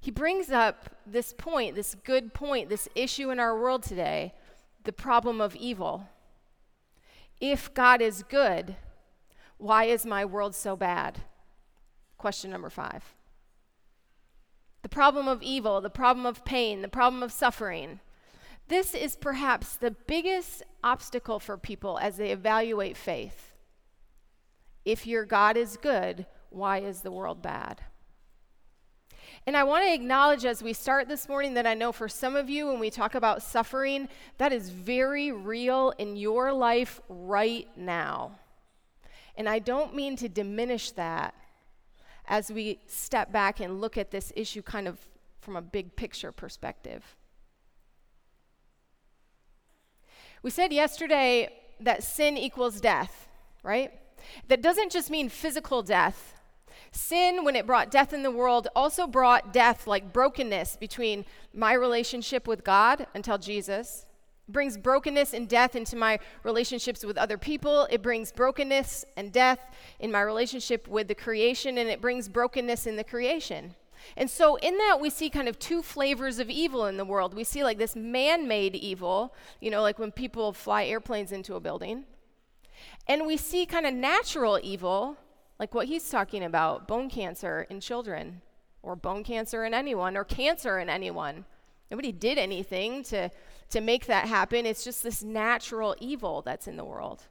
he 0.00 0.10
brings 0.10 0.50
up 0.50 0.96
this 1.06 1.32
point, 1.32 1.74
this 1.74 1.94
good 1.94 2.34
point, 2.34 2.68
this 2.68 2.88
issue 2.94 3.30
in 3.30 3.38
our 3.38 3.58
world 3.58 3.82
today 3.82 4.34
the 4.84 4.92
problem 4.92 5.40
of 5.40 5.54
evil. 5.54 6.08
If 7.40 7.72
God 7.72 8.02
is 8.02 8.24
good, 8.24 8.76
why 9.58 9.84
is 9.84 10.04
my 10.04 10.24
world 10.24 10.54
so 10.56 10.74
bad? 10.74 11.20
Question 12.18 12.50
number 12.50 12.70
five. 12.70 13.14
the 14.82 14.88
problem 14.88 15.28
of 15.28 15.42
evil, 15.42 15.80
the 15.80 15.90
problem 15.90 16.26
of 16.26 16.44
pain, 16.44 16.82
the 16.82 16.88
problem 16.88 17.22
of 17.22 17.32
suffering. 17.32 18.00
This 18.68 18.94
is 18.94 19.16
perhaps 19.16 19.76
the 19.76 19.92
biggest 19.92 20.62
obstacle 20.82 21.38
for 21.38 21.56
people 21.56 21.98
as 21.98 22.16
they 22.16 22.30
evaluate 22.30 22.96
faith. 22.96 23.52
If 24.84 25.06
your 25.06 25.24
God 25.24 25.56
is 25.56 25.76
good, 25.76 26.26
why 26.54 26.78
is 26.78 27.00
the 27.00 27.10
world 27.10 27.42
bad? 27.42 27.80
And 29.46 29.56
I 29.56 29.64
want 29.64 29.84
to 29.84 29.92
acknowledge 29.92 30.44
as 30.44 30.62
we 30.62 30.72
start 30.72 31.08
this 31.08 31.28
morning 31.28 31.54
that 31.54 31.66
I 31.66 31.74
know 31.74 31.90
for 31.90 32.08
some 32.08 32.36
of 32.36 32.48
you, 32.48 32.68
when 32.68 32.78
we 32.78 32.90
talk 32.90 33.14
about 33.14 33.42
suffering, 33.42 34.08
that 34.38 34.52
is 34.52 34.70
very 34.70 35.32
real 35.32 35.92
in 35.98 36.16
your 36.16 36.52
life 36.52 37.00
right 37.08 37.66
now. 37.76 38.38
And 39.36 39.48
I 39.48 39.58
don't 39.58 39.96
mean 39.96 40.16
to 40.16 40.28
diminish 40.28 40.92
that 40.92 41.34
as 42.26 42.52
we 42.52 42.78
step 42.86 43.32
back 43.32 43.60
and 43.60 43.80
look 43.80 43.98
at 43.98 44.10
this 44.10 44.32
issue 44.36 44.62
kind 44.62 44.86
of 44.86 44.98
from 45.40 45.56
a 45.56 45.62
big 45.62 45.96
picture 45.96 46.30
perspective. 46.30 47.16
We 50.42 50.50
said 50.50 50.72
yesterday 50.72 51.48
that 51.80 52.04
sin 52.04 52.36
equals 52.36 52.80
death, 52.80 53.28
right? 53.62 53.92
That 54.48 54.62
doesn't 54.62 54.92
just 54.92 55.10
mean 55.10 55.28
physical 55.28 55.82
death, 55.82 56.34
Sin, 56.92 57.42
when 57.42 57.56
it 57.56 57.66
brought 57.66 57.90
death 57.90 58.12
in 58.12 58.22
the 58.22 58.30
world, 58.30 58.68
also 58.76 59.06
brought 59.06 59.52
death 59.52 59.86
like 59.86 60.12
brokenness 60.12 60.76
between 60.76 61.24
my 61.54 61.72
relationship 61.72 62.46
with 62.46 62.64
God 62.64 63.06
until 63.14 63.38
Jesus. 63.38 64.04
It 64.46 64.52
brings 64.52 64.76
brokenness 64.76 65.32
and 65.32 65.48
death 65.48 65.74
into 65.74 65.96
my 65.96 66.18
relationships 66.42 67.02
with 67.02 67.16
other 67.16 67.38
people. 67.38 67.88
It 67.90 68.02
brings 68.02 68.30
brokenness 68.30 69.06
and 69.16 69.32
death 69.32 69.74
in 70.00 70.12
my 70.12 70.20
relationship 70.20 70.86
with 70.86 71.08
the 71.08 71.14
creation, 71.14 71.78
and 71.78 71.88
it 71.88 72.02
brings 72.02 72.28
brokenness 72.28 72.86
in 72.86 72.96
the 72.96 73.04
creation. 73.04 73.74
And 74.16 74.28
so, 74.28 74.56
in 74.56 74.76
that, 74.76 74.98
we 75.00 75.08
see 75.08 75.30
kind 75.30 75.48
of 75.48 75.58
two 75.58 75.80
flavors 75.80 76.38
of 76.38 76.50
evil 76.50 76.86
in 76.86 76.98
the 76.98 77.04
world. 77.04 77.34
We 77.34 77.44
see 77.44 77.64
like 77.64 77.78
this 77.78 77.96
man 77.96 78.46
made 78.46 78.74
evil, 78.74 79.34
you 79.60 79.70
know, 79.70 79.80
like 79.80 79.98
when 79.98 80.12
people 80.12 80.52
fly 80.52 80.84
airplanes 80.84 81.32
into 81.32 81.54
a 81.54 81.60
building. 81.60 82.04
And 83.06 83.26
we 83.26 83.36
see 83.36 83.64
kind 83.64 83.86
of 83.86 83.94
natural 83.94 84.58
evil, 84.62 85.16
like 85.62 85.76
what 85.76 85.86
he's 85.86 86.10
talking 86.10 86.42
about 86.42 86.88
bone 86.88 87.08
cancer 87.08 87.68
in 87.70 87.78
children, 87.78 88.42
or 88.82 88.96
bone 88.96 89.22
cancer 89.22 89.64
in 89.64 89.72
anyone, 89.72 90.16
or 90.16 90.24
cancer 90.24 90.80
in 90.80 90.88
anyone. 90.88 91.44
Nobody 91.88 92.10
did 92.10 92.36
anything 92.36 93.04
to, 93.04 93.30
to 93.70 93.80
make 93.80 94.06
that 94.06 94.26
happen. 94.26 94.66
It's 94.66 94.82
just 94.82 95.04
this 95.04 95.22
natural 95.22 95.94
evil 96.00 96.42
that's 96.42 96.66
in 96.66 96.76
the 96.76 96.84
world. 96.84 97.22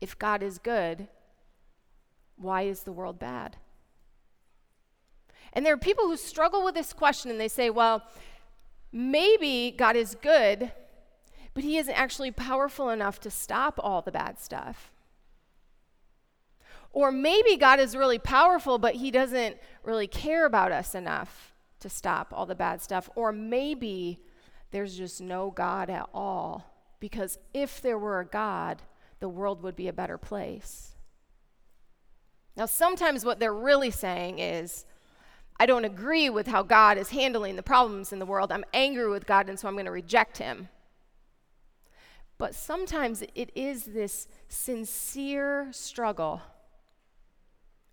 If 0.00 0.18
God 0.18 0.42
is 0.42 0.58
good, 0.58 1.06
why 2.34 2.62
is 2.62 2.82
the 2.82 2.90
world 2.90 3.20
bad? 3.20 3.58
And 5.52 5.64
there 5.64 5.74
are 5.74 5.78
people 5.78 6.08
who 6.08 6.16
struggle 6.16 6.64
with 6.64 6.74
this 6.74 6.92
question 6.92 7.30
and 7.30 7.38
they 7.38 7.46
say, 7.46 7.70
well, 7.70 8.02
maybe 8.90 9.70
God 9.70 9.94
is 9.94 10.16
good, 10.20 10.72
but 11.54 11.62
he 11.62 11.78
isn't 11.78 11.94
actually 11.94 12.32
powerful 12.32 12.90
enough 12.90 13.20
to 13.20 13.30
stop 13.30 13.78
all 13.78 14.02
the 14.02 14.10
bad 14.10 14.40
stuff. 14.40 14.91
Or 16.92 17.10
maybe 17.10 17.56
God 17.56 17.80
is 17.80 17.96
really 17.96 18.18
powerful, 18.18 18.78
but 18.78 18.96
he 18.96 19.10
doesn't 19.10 19.56
really 19.82 20.06
care 20.06 20.44
about 20.44 20.72
us 20.72 20.94
enough 20.94 21.54
to 21.80 21.88
stop 21.88 22.32
all 22.32 22.46
the 22.46 22.54
bad 22.54 22.82
stuff. 22.82 23.08
Or 23.14 23.32
maybe 23.32 24.20
there's 24.70 24.96
just 24.96 25.20
no 25.20 25.50
God 25.50 25.88
at 25.90 26.08
all, 26.12 26.94
because 27.00 27.38
if 27.54 27.80
there 27.80 27.98
were 27.98 28.20
a 28.20 28.26
God, 28.26 28.82
the 29.20 29.28
world 29.28 29.62
would 29.62 29.76
be 29.76 29.88
a 29.88 29.92
better 29.92 30.18
place. 30.18 30.94
Now, 32.56 32.66
sometimes 32.66 33.24
what 33.24 33.40
they're 33.40 33.54
really 33.54 33.90
saying 33.90 34.38
is, 34.38 34.84
I 35.58 35.66
don't 35.66 35.84
agree 35.84 36.28
with 36.28 36.46
how 36.46 36.62
God 36.62 36.98
is 36.98 37.10
handling 37.10 37.56
the 37.56 37.62
problems 37.62 38.12
in 38.12 38.18
the 38.18 38.26
world. 38.26 38.52
I'm 38.52 38.64
angry 38.74 39.08
with 39.08 39.26
God, 39.26 39.48
and 39.48 39.58
so 39.58 39.68
I'm 39.68 39.74
going 39.74 39.86
to 39.86 39.92
reject 39.92 40.38
him. 40.38 40.68
But 42.36 42.54
sometimes 42.54 43.22
it 43.34 43.50
is 43.54 43.84
this 43.84 44.28
sincere 44.48 45.68
struggle 45.70 46.42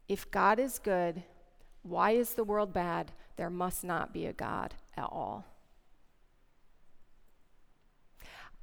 if 0.10 0.30
God 0.32 0.60
is 0.60 0.80
good, 0.80 1.24
why 1.84 2.12
is 2.12 2.34
the 2.34 2.44
world 2.44 2.74
bad? 2.74 3.14
There 3.38 3.50
must 3.50 3.84
not 3.84 4.12
be 4.12 4.26
a 4.26 4.34
God 4.34 4.74
at 4.98 5.04
all. 5.06 5.46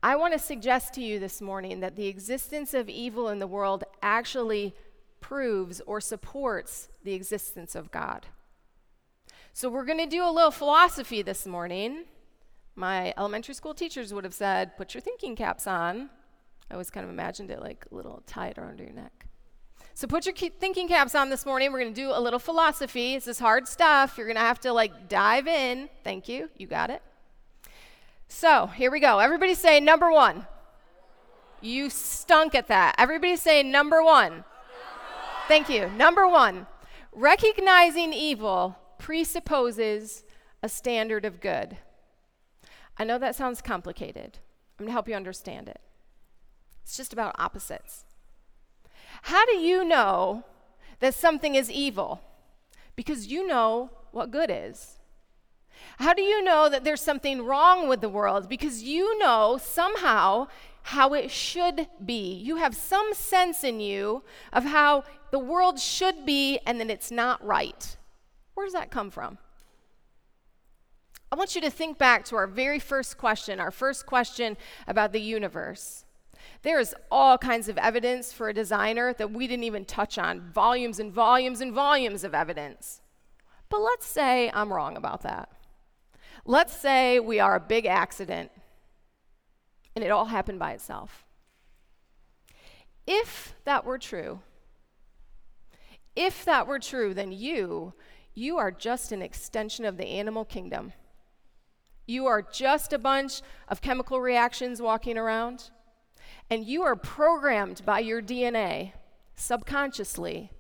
I 0.03 0.17
want 0.17 0.35
to 0.35 0.39
suggest 0.39 0.93
to 0.95 1.01
you 1.01 1.19
this 1.19 1.41
morning 1.41 1.81
that 1.81 1.97
the 1.97 2.09
existence 2.09 2.75
of 2.75 2.89
evil 2.89 3.29
in 3.29 3.39
the 3.39 3.47
world 3.47 3.85
actually 4.03 4.75
proves 5.21 5.81
or 5.87 6.01
supports 6.01 6.89
the 7.03 7.15
existence 7.15 7.75
of 7.75 7.91
God. 7.91 8.27
So, 9.53 9.71
we're 9.71 9.87
going 9.87 9.99
to 9.99 10.07
do 10.07 10.23
a 10.23 10.31
little 10.31 10.51
philosophy 10.51 11.23
this 11.23 11.47
morning. 11.47 12.05
My 12.75 13.15
elementary 13.17 13.55
school 13.55 13.73
teachers 13.73 14.13
would 14.13 14.25
have 14.25 14.35
said, 14.35 14.77
Put 14.77 14.93
your 14.93 15.01
thinking 15.01 15.35
caps 15.35 15.67
on. 15.67 16.11
I 16.71 16.75
always 16.75 16.91
kind 16.91 17.05
of 17.05 17.11
imagined 17.11 17.51
it 17.51 17.61
like 17.61 17.87
a 17.91 17.95
little 17.95 18.23
tied 18.27 18.59
around 18.59 18.81
your 18.81 18.93
neck. 18.93 19.27
So 19.97 20.07
put 20.07 20.27
your 20.27 20.35
thinking 20.35 20.89
caps 20.89 21.15
on 21.15 21.31
this 21.31 21.47
morning. 21.47 21.73
We're 21.73 21.81
going 21.81 21.95
to 21.95 21.99
do 21.99 22.11
a 22.13 22.21
little 22.21 22.39
philosophy. 22.39 23.15
This 23.15 23.27
is 23.27 23.39
hard 23.39 23.67
stuff. 23.67 24.19
You're 24.19 24.27
going 24.27 24.37
to 24.37 24.43
have 24.43 24.61
to 24.61 24.73
like 24.75 25.09
dive 25.09 25.47
in. 25.47 25.89
Thank 26.05 26.29
you. 26.29 26.51
You 26.59 26.67
got 26.67 26.91
it. 26.91 27.01
So 28.29 28.67
here 28.67 28.91
we 28.91 29.01
go. 29.01 29.21
Everybody 29.21 29.55
say 29.55 29.81
number 29.81 30.13
one. 30.13 30.47
You 31.63 31.89
stunk 31.89 32.55
at 32.55 32.69
that. 32.69 32.95
Everybody 32.99 33.37
say 33.37 33.63
number 33.63 34.05
one. 34.05 34.45
Thank 35.49 35.71
you. 35.71 35.89
Number 35.89 36.29
one. 36.29 36.67
Recognizing 37.11 38.13
evil 38.13 38.77
presupposes 38.99 40.25
a 40.63 40.69
standard 40.69 41.25
of 41.25 41.41
good. 41.41 41.79
I 42.99 43.05
know 43.05 43.17
that 43.17 43.35
sounds 43.35 43.63
complicated. 43.63 44.41
I'm 44.79 44.85
going 44.85 44.89
to 44.89 44.93
help 44.93 45.09
you 45.09 45.15
understand 45.15 45.71
it. 45.71 45.81
It's 46.83 46.99
just 46.99 47.15
about 47.15 47.35
opposites. 47.39 48.06
How 49.23 49.45
do 49.47 49.57
you 49.57 49.85
know 49.85 50.45
that 51.01 51.15
something 51.15 51.55
is 51.55 51.71
evil? 51.71 52.21
Because 52.95 53.27
you 53.27 53.47
know 53.47 53.91
what 54.13 54.31
good 54.31 54.51
is. 54.51 54.99
How 55.99 56.15
do 56.15 56.23
you 56.23 56.43
know 56.43 56.69
that 56.69 56.85
there's 56.85 57.01
something 57.01 57.43
wrong 57.43 57.89
with 57.89 58.01
the 58.01 58.09
world? 58.09 58.49
Because 58.49 58.83
you 58.83 59.19
know 59.19 59.59
somehow 59.63 60.49
how 60.83 61.15
it 61.15 61.31
should 61.31 61.89
be. 62.05 62.35
You 62.35 62.57
have 62.57 62.75
some 62.75 63.13
sense 63.13 63.65
in 63.65 63.81
you 63.81 64.23
of 64.53 64.65
how 64.65 65.05
the 65.31 65.39
world 65.39 65.81
should 65.81 66.25
be 66.25 66.59
and 66.67 66.81
that 66.81 66.91
it's 66.91 67.11
not 67.11 67.45
right. 67.45 67.97
Where 68.55 68.67
does 68.67 68.73
that 68.73 68.91
come 68.91 69.11
from? 69.11 69.39
I 71.31 71.37
want 71.37 71.55
you 71.55 71.61
to 71.61 71.71
think 71.71 71.99
back 71.99 72.25
to 72.27 72.37
our 72.37 72.47
very 72.47 72.79
first 72.79 73.19
question, 73.19 73.61
our 73.61 73.71
first 73.71 74.07
question 74.07 74.57
about 74.87 75.13
the 75.13 75.21
universe. 75.21 76.06
There's 76.67 76.95
all 77.13 77.39
kinds 77.39 77.69
of 77.69 77.79
evidence 77.79 78.33
for 78.33 78.49
a 78.49 78.53
designer 78.53 79.13
that 79.19 79.31
we 79.31 79.47
didn't 79.47 79.63
even 79.63 79.85
touch 79.85 80.19
on 80.19 80.41
volumes 80.41 80.99
and 80.99 81.13
volumes 81.13 81.61
and 81.61 81.73
volumes 81.73 82.25
of 82.25 82.35
evidence. 82.35 83.03
But 83.69 83.83
let's 83.83 84.05
say 84.05 84.51
I'm 84.53 84.73
wrong 84.73 84.97
about 84.97 85.23
that. 85.23 85.49
Let's 86.45 86.77
say 86.77 87.21
we 87.21 87.39
are 87.39 87.55
a 87.55 87.61
big 87.61 87.87
accident 87.87 88.51
and 89.95 90.05
it 90.05 90.11
all 90.11 90.25
happened 90.25 90.59
by 90.59 90.73
itself. 90.73 91.25
If 93.07 93.55
that 93.65 93.85
were 93.85 93.97
true, 93.97 94.41
if 96.17 96.45
that 96.47 96.67
were 96.67 96.81
true, 96.81 97.15
then 97.15 97.31
you, 97.31 97.95
you 98.35 98.57
are 98.57 98.73
just 98.73 99.13
an 99.13 99.23
extension 99.23 99.85
of 99.85 99.99
the 99.99 100.07
animal 100.07 100.45
kingdom. 100.45 100.95
You 102.09 102.27
are 102.27 102.43
just 102.43 102.93
a 102.93 102.99
bunch 102.99 103.41
of 103.69 103.81
chemical 103.81 104.21
reactions 104.21 104.83
walking 104.83 105.17
around. 105.17 105.71
And 106.49 106.65
you 106.65 106.83
are 106.83 106.97
programmed 106.97 107.85
by 107.85 108.01
your 108.01 108.23
DNA 108.23 108.93
subconsciously. 109.35 110.51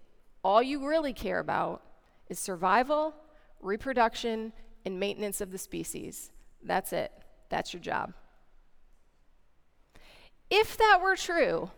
All 0.42 0.62
you 0.62 0.86
really 0.86 1.12
care 1.12 1.38
about 1.38 1.82
is 2.28 2.38
survival, 2.38 3.14
reproduction, 3.60 4.52
and 4.84 4.98
maintenance 4.98 5.40
of 5.40 5.52
the 5.52 5.58
species. 5.58 6.30
That's 6.62 6.92
it. 6.92 7.12
That's 7.48 7.72
your 7.72 7.82
job. 7.82 8.14
If 10.50 10.76
that 10.76 11.00
were 11.02 11.16
true, 11.16 11.70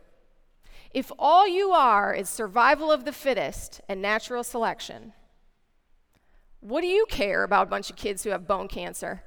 if 0.93 1.12
all 1.19 1.47
you 1.47 1.71
are 1.71 2.15
is 2.15 2.29
survival 2.29 2.91
of 2.91 3.05
the 3.05 3.12
fittest 3.12 3.81
and 3.88 4.00
natural 4.00 4.45
selection, 4.45 5.12
what 6.61 6.81
do 6.81 6.87
you 6.87 7.07
care 7.09 7.45
about 7.45 7.67
a 7.67 7.71
bunch 7.71 7.91
of 7.91 7.97
kids 7.97 8.25
who 8.25 8.31
have 8.31 8.49
bone 8.49 8.69
cancer? 8.69 9.23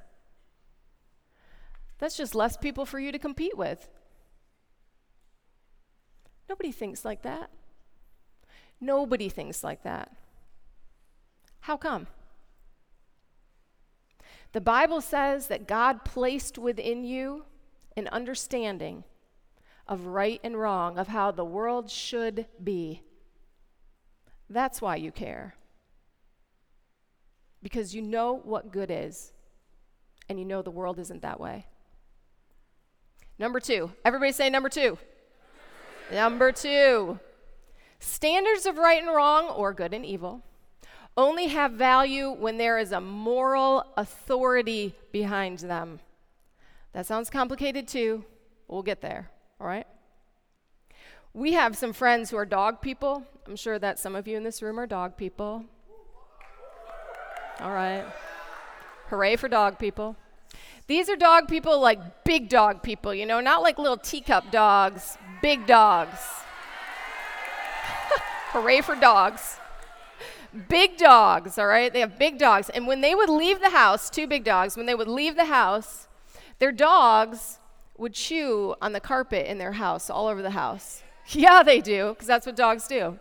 That's 1.98 2.16
just 2.16 2.34
less 2.34 2.56
people 2.56 2.84
for 2.84 2.98
you 2.98 3.12
to 3.12 3.18
compete 3.18 3.56
with. 3.56 3.88
Nobody 6.52 6.70
thinks 6.70 7.02
like 7.02 7.22
that. 7.22 7.48
Nobody 8.78 9.30
thinks 9.30 9.64
like 9.64 9.84
that. 9.84 10.12
How 11.60 11.78
come? 11.78 12.08
The 14.52 14.60
Bible 14.60 15.00
says 15.00 15.46
that 15.46 15.66
God 15.66 16.04
placed 16.04 16.58
within 16.58 17.04
you 17.04 17.46
an 17.96 18.06
understanding 18.08 19.04
of 19.88 20.08
right 20.08 20.40
and 20.44 20.58
wrong, 20.58 20.98
of 20.98 21.08
how 21.08 21.30
the 21.30 21.42
world 21.44 21.90
should 21.90 22.44
be. 22.62 23.00
That's 24.50 24.82
why 24.82 24.96
you 24.96 25.10
care. 25.10 25.54
because 27.62 27.94
you 27.94 28.02
know 28.02 28.40
what 28.44 28.72
good 28.72 28.90
is, 28.90 29.32
and 30.28 30.38
you 30.38 30.44
know 30.44 30.62
the 30.62 30.70
world 30.70 30.98
isn't 30.98 31.22
that 31.22 31.38
way. 31.40 31.66
Number 33.38 33.60
two. 33.60 33.92
Everybody 34.04 34.32
say 34.32 34.50
number 34.50 34.68
two. 34.68 34.98
Number 36.12 36.52
two. 36.52 37.18
Standards 37.98 38.66
of 38.66 38.78
right 38.78 39.02
and 39.02 39.14
wrong, 39.14 39.48
or 39.48 39.72
good 39.72 39.94
and 39.94 40.04
evil, 40.04 40.42
only 41.16 41.48
have 41.48 41.72
value 41.72 42.30
when 42.30 42.58
there 42.58 42.78
is 42.78 42.92
a 42.92 43.00
moral 43.00 43.86
authority 43.96 44.94
behind 45.12 45.58
them. 45.60 46.00
That 46.92 47.06
sounds 47.06 47.30
complicated 47.30 47.86
too. 47.86 48.24
We'll 48.68 48.82
get 48.82 49.00
there, 49.00 49.30
all 49.60 49.66
right? 49.66 49.86
We 51.34 51.52
have 51.52 51.76
some 51.76 51.92
friends 51.92 52.30
who 52.30 52.36
are 52.36 52.44
dog 52.44 52.80
people. 52.80 53.24
I'm 53.46 53.56
sure 53.56 53.78
that 53.78 53.98
some 53.98 54.14
of 54.14 54.28
you 54.28 54.36
in 54.36 54.42
this 54.42 54.62
room 54.62 54.78
are 54.78 54.86
dog 54.86 55.16
people. 55.16 55.64
All 57.60 57.70
right. 57.70 58.04
Hooray 59.08 59.36
for 59.36 59.48
dog 59.48 59.78
people. 59.78 60.16
These 60.86 61.08
are 61.08 61.16
dog 61.16 61.48
people 61.48 61.80
like 61.80 62.24
big 62.24 62.48
dog 62.48 62.82
people, 62.82 63.14
you 63.14 63.24
know, 63.24 63.40
not 63.40 63.62
like 63.62 63.78
little 63.78 63.96
teacup 63.96 64.50
dogs, 64.50 65.16
big 65.42 65.66
dogs. 65.66 66.18
Hooray 68.52 68.80
for 68.80 68.94
dogs. 68.94 69.58
Big 70.68 70.96
dogs, 70.96 71.58
all 71.58 71.66
right? 71.66 71.92
They 71.92 72.00
have 72.00 72.18
big 72.18 72.38
dogs. 72.38 72.70
And 72.70 72.86
when 72.86 73.00
they 73.00 73.14
would 73.14 73.28
leave 73.28 73.60
the 73.60 73.70
house, 73.70 74.08
two 74.08 74.26
big 74.26 74.44
dogs, 74.44 74.76
when 74.76 74.86
they 74.86 74.94
would 74.94 75.08
leave 75.08 75.36
the 75.36 75.46
house, 75.46 76.08
their 76.58 76.72
dogs 76.72 77.58
would 77.96 78.14
chew 78.14 78.74
on 78.80 78.92
the 78.92 79.00
carpet 79.00 79.46
in 79.46 79.58
their 79.58 79.72
house, 79.72 80.08
all 80.08 80.28
over 80.28 80.42
the 80.42 80.50
house. 80.50 81.02
Yeah, 81.28 81.62
they 81.62 81.80
do, 81.80 82.10
because 82.10 82.26
that's 82.26 82.46
what 82.46 82.56
dogs 82.56 82.88
do. 82.88 83.18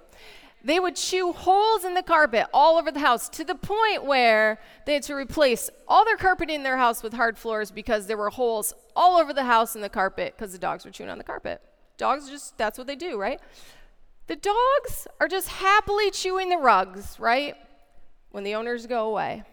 They 0.63 0.80
would 0.80 0.96
chew 0.96 1.34
holes 1.34 1.86
in 1.86 1.94
the 1.94 2.01
carpet 2.01 2.48
all 2.51 2.78
over 2.78 2.92
the 2.92 3.00
house 3.00 3.30
to 3.30 3.44
the 3.44 3.56
point 3.56 4.04
where 4.04 4.60
they 4.86 4.96
had 4.96 5.04
to 5.04 5.13
replace 5.13 5.70
all 5.88 6.04
their 6.04 6.18
carpet 6.18 6.50
in 6.50 6.63
their 6.63 6.78
house 6.78 7.04
with 7.04 7.13
hard 7.13 7.38
floors 7.38 7.70
because 7.70 8.08
there 8.08 8.18
were 8.18 8.32
holes 8.32 8.74
all 8.96 9.18
over 9.18 9.34
the 9.34 9.44
house 9.44 9.75
in 9.75 9.82
the 9.82 9.90
carpet 9.90 10.34
because 10.36 10.51
the 10.51 10.60
dogs 10.60 10.84
were 10.84 10.92
chewing 10.92 11.12
on 11.12 11.20
the 11.20 11.24
carpet. 11.24 11.62
Dogs 12.01 12.29
just, 12.29 12.58
that's 12.58 12.77
what 12.77 12.88
they 12.88 12.96
do, 12.96 13.17
right? 13.17 13.39
The 14.27 14.36
dogs 14.36 15.08
are 15.20 15.27
just 15.27 15.48
happily 15.48 16.12
chewing 16.12 16.50
the 16.50 16.58
rugs, 16.58 17.20
right? 17.20 17.55
When 18.31 18.43
the 18.43 18.55
owners 18.55 18.88
go 18.88 19.08
away. 19.10 19.43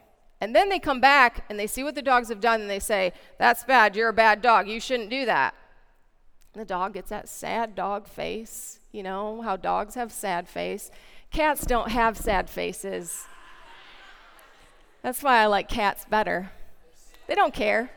And 0.41 0.55
then 0.55 0.69
they 0.69 0.79
come 0.79 0.99
back 0.99 1.45
and 1.49 1.59
they 1.59 1.67
see 1.67 1.83
what 1.83 1.95
the 1.95 2.01
dogs 2.01 2.29
have 2.29 2.41
done 2.41 2.61
and 2.61 2.69
they 2.69 2.79
say, 2.79 3.13
That's 3.37 3.63
bad. 3.63 3.95
You're 3.95 4.09
a 4.09 4.13
bad 4.13 4.41
dog. 4.41 4.67
You 4.67 4.79
shouldn't 4.79 5.09
do 5.09 5.25
that. 5.25 5.53
And 6.53 6.61
the 6.61 6.65
dog 6.65 6.93
gets 6.93 7.09
that 7.09 7.29
sad 7.29 7.75
dog 7.75 8.07
face 8.07 8.79
you 8.91 9.03
know, 9.03 9.41
how 9.41 9.55
dogs 9.55 9.95
have 9.95 10.11
sad 10.11 10.47
face. 10.47 10.89
Cats 11.31 11.65
don't 11.65 11.91
have 11.91 12.17
sad 12.17 12.49
faces. 12.49 13.25
That's 15.01 15.21
why 15.21 15.37
I 15.41 15.45
like 15.45 15.69
cats 15.69 16.05
better. 16.09 16.51
They 17.27 17.35
don't 17.35 17.53
care. 17.53 17.91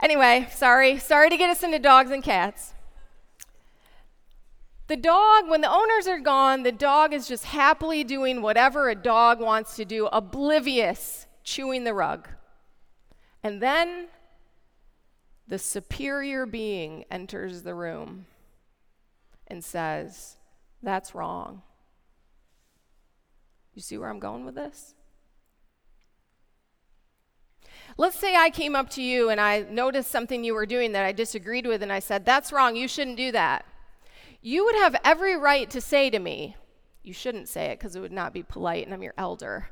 Anyway, 0.00 0.48
sorry. 0.50 0.98
Sorry 0.98 1.28
to 1.28 1.36
get 1.36 1.50
us 1.50 1.62
into 1.62 1.78
dogs 1.78 2.10
and 2.10 2.22
cats. 2.22 2.72
The 4.88 4.96
dog, 4.96 5.48
when 5.48 5.62
the 5.62 5.72
owners 5.72 6.06
are 6.06 6.20
gone, 6.20 6.62
the 6.62 6.70
dog 6.70 7.12
is 7.12 7.26
just 7.26 7.44
happily 7.44 8.04
doing 8.04 8.40
whatever 8.40 8.88
a 8.88 8.94
dog 8.94 9.40
wants 9.40 9.74
to 9.76 9.84
do, 9.84 10.06
oblivious, 10.06 11.26
chewing 11.42 11.84
the 11.84 11.94
rug. 11.94 12.28
And 13.42 13.60
then 13.60 14.08
the 15.48 15.58
superior 15.58 16.46
being 16.46 17.04
enters 17.10 17.62
the 17.62 17.74
room 17.74 18.26
and 19.48 19.64
says, 19.64 20.36
That's 20.82 21.14
wrong. 21.14 21.62
You 23.74 23.82
see 23.82 23.98
where 23.98 24.08
I'm 24.08 24.20
going 24.20 24.44
with 24.44 24.54
this? 24.54 24.94
Let's 27.98 28.18
say 28.18 28.36
I 28.36 28.50
came 28.50 28.76
up 28.76 28.90
to 28.90 29.02
you 29.02 29.30
and 29.30 29.40
I 29.40 29.60
noticed 29.62 30.10
something 30.10 30.44
you 30.44 30.54
were 30.54 30.66
doing 30.66 30.92
that 30.92 31.04
I 31.04 31.12
disagreed 31.12 31.66
with, 31.66 31.82
and 31.82 31.92
I 31.92 31.98
said, 31.98 32.24
That's 32.24 32.52
wrong, 32.52 32.76
you 32.76 32.86
shouldn't 32.86 33.16
do 33.16 33.32
that. 33.32 33.64
You 34.46 34.64
would 34.64 34.76
have 34.76 34.94
every 35.02 35.36
right 35.36 35.68
to 35.70 35.80
say 35.80 36.08
to 36.08 36.20
me, 36.20 36.54
You 37.02 37.12
shouldn't 37.12 37.48
say 37.48 37.64
it 37.72 37.80
because 37.80 37.96
it 37.96 38.00
would 38.00 38.12
not 38.12 38.32
be 38.32 38.44
polite 38.44 38.84
and 38.84 38.94
I'm 38.94 39.02
your 39.02 39.12
elder. 39.18 39.70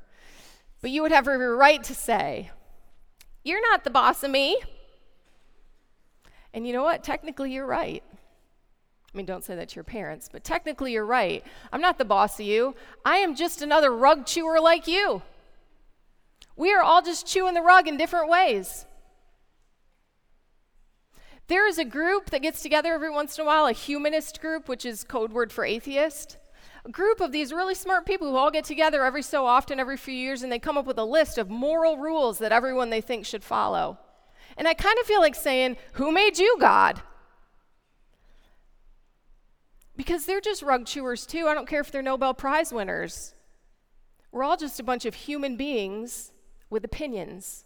But 0.80 0.90
you 0.90 1.00
would 1.02 1.12
have 1.12 1.28
every 1.28 1.46
right 1.46 1.80
to 1.84 1.94
say, 1.94 2.50
You're 3.44 3.62
not 3.70 3.84
the 3.84 3.90
boss 3.90 4.24
of 4.24 4.32
me. 4.32 4.60
And 6.52 6.66
you 6.66 6.72
know 6.72 6.82
what? 6.82 7.04
Technically, 7.04 7.52
you're 7.52 7.64
right. 7.64 8.02
I 8.10 9.16
mean, 9.16 9.26
don't 9.26 9.44
say 9.44 9.54
that 9.54 9.68
to 9.68 9.74
your 9.76 9.84
parents, 9.84 10.28
but 10.32 10.42
technically 10.42 10.90
you're 10.90 11.06
right. 11.06 11.44
I'm 11.72 11.80
not 11.80 11.96
the 11.96 12.04
boss 12.04 12.40
of 12.40 12.46
you. 12.46 12.74
I 13.04 13.18
am 13.18 13.36
just 13.36 13.62
another 13.62 13.94
rug 13.94 14.26
chewer 14.26 14.60
like 14.60 14.88
you. 14.88 15.22
We 16.56 16.74
are 16.74 16.82
all 16.82 17.00
just 17.00 17.28
chewing 17.28 17.54
the 17.54 17.62
rug 17.62 17.86
in 17.86 17.96
different 17.96 18.28
ways. 18.28 18.86
There 21.46 21.68
is 21.68 21.78
a 21.78 21.84
group 21.84 22.30
that 22.30 22.42
gets 22.42 22.62
together 22.62 22.94
every 22.94 23.10
once 23.10 23.38
in 23.38 23.42
a 23.42 23.46
while, 23.46 23.66
a 23.66 23.72
humanist 23.72 24.40
group, 24.40 24.68
which 24.68 24.86
is 24.86 25.04
code 25.04 25.32
word 25.32 25.52
for 25.52 25.64
atheist. 25.64 26.38
A 26.86 26.90
group 26.90 27.20
of 27.20 27.32
these 27.32 27.52
really 27.52 27.74
smart 27.74 28.06
people 28.06 28.30
who 28.30 28.36
all 28.36 28.50
get 28.50 28.64
together 28.64 29.04
every 29.04 29.22
so 29.22 29.46
often, 29.46 29.78
every 29.78 29.96
few 29.96 30.14
years, 30.14 30.42
and 30.42 30.50
they 30.50 30.58
come 30.58 30.78
up 30.78 30.86
with 30.86 30.98
a 30.98 31.04
list 31.04 31.36
of 31.38 31.50
moral 31.50 31.98
rules 31.98 32.38
that 32.38 32.52
everyone 32.52 32.90
they 32.90 33.00
think 33.00 33.26
should 33.26 33.44
follow. 33.44 33.98
And 34.56 34.68
I 34.68 34.74
kind 34.74 34.98
of 34.98 35.06
feel 35.06 35.20
like 35.20 35.34
saying, 35.34 35.76
Who 35.94 36.12
made 36.12 36.38
you 36.38 36.56
God? 36.58 37.02
Because 39.96 40.26
they're 40.26 40.40
just 40.40 40.62
rug 40.62 40.86
chewers 40.86 41.26
too. 41.26 41.46
I 41.46 41.54
don't 41.54 41.68
care 41.68 41.80
if 41.80 41.90
they're 41.90 42.02
Nobel 42.02 42.34
Prize 42.34 42.72
winners. 42.72 43.34
We're 44.32 44.44
all 44.44 44.56
just 44.56 44.80
a 44.80 44.84
bunch 44.84 45.04
of 45.04 45.14
human 45.14 45.56
beings 45.56 46.32
with 46.68 46.84
opinions. 46.84 47.64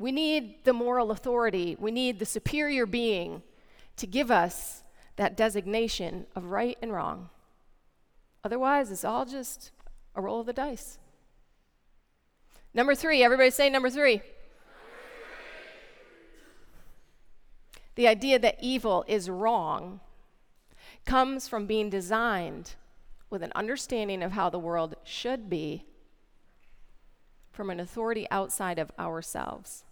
We 0.00 0.12
need 0.12 0.64
the 0.64 0.72
moral 0.72 1.10
authority, 1.10 1.76
we 1.78 1.90
need 1.90 2.18
the 2.18 2.24
superior 2.24 2.86
being 2.86 3.42
to 3.96 4.06
give 4.06 4.30
us 4.30 4.82
that 5.16 5.36
designation 5.36 6.26
of 6.34 6.46
right 6.46 6.78
and 6.80 6.90
wrong. 6.90 7.28
Otherwise, 8.42 8.90
it's 8.90 9.04
all 9.04 9.26
just 9.26 9.72
a 10.16 10.22
roll 10.22 10.40
of 10.40 10.46
the 10.46 10.54
dice. 10.54 10.98
Number 12.72 12.94
three, 12.94 13.22
everybody 13.22 13.50
say 13.50 13.68
number 13.68 13.90
three. 13.90 14.14
Number 14.14 14.24
three. 17.74 17.82
The 17.96 18.08
idea 18.08 18.38
that 18.38 18.56
evil 18.62 19.04
is 19.06 19.28
wrong 19.28 20.00
comes 21.04 21.46
from 21.46 21.66
being 21.66 21.90
designed 21.90 22.74
with 23.28 23.42
an 23.42 23.52
understanding 23.54 24.22
of 24.22 24.32
how 24.32 24.48
the 24.48 24.58
world 24.58 24.94
should 25.04 25.50
be 25.50 25.84
from 27.52 27.68
an 27.68 27.78
authority 27.78 28.26
outside 28.30 28.78
of 28.78 28.90
ourselves. 28.98 29.84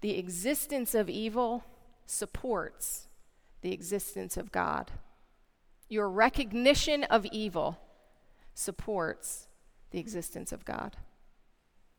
The 0.00 0.18
existence 0.18 0.94
of 0.94 1.10
evil 1.10 1.64
supports 2.06 3.08
the 3.60 3.72
existence 3.72 4.36
of 4.36 4.50
God. 4.50 4.90
Your 5.88 6.08
recognition 6.08 7.04
of 7.04 7.26
evil 7.26 7.78
supports 8.54 9.48
the 9.90 9.98
existence 9.98 10.52
of 10.52 10.64
God. 10.64 10.96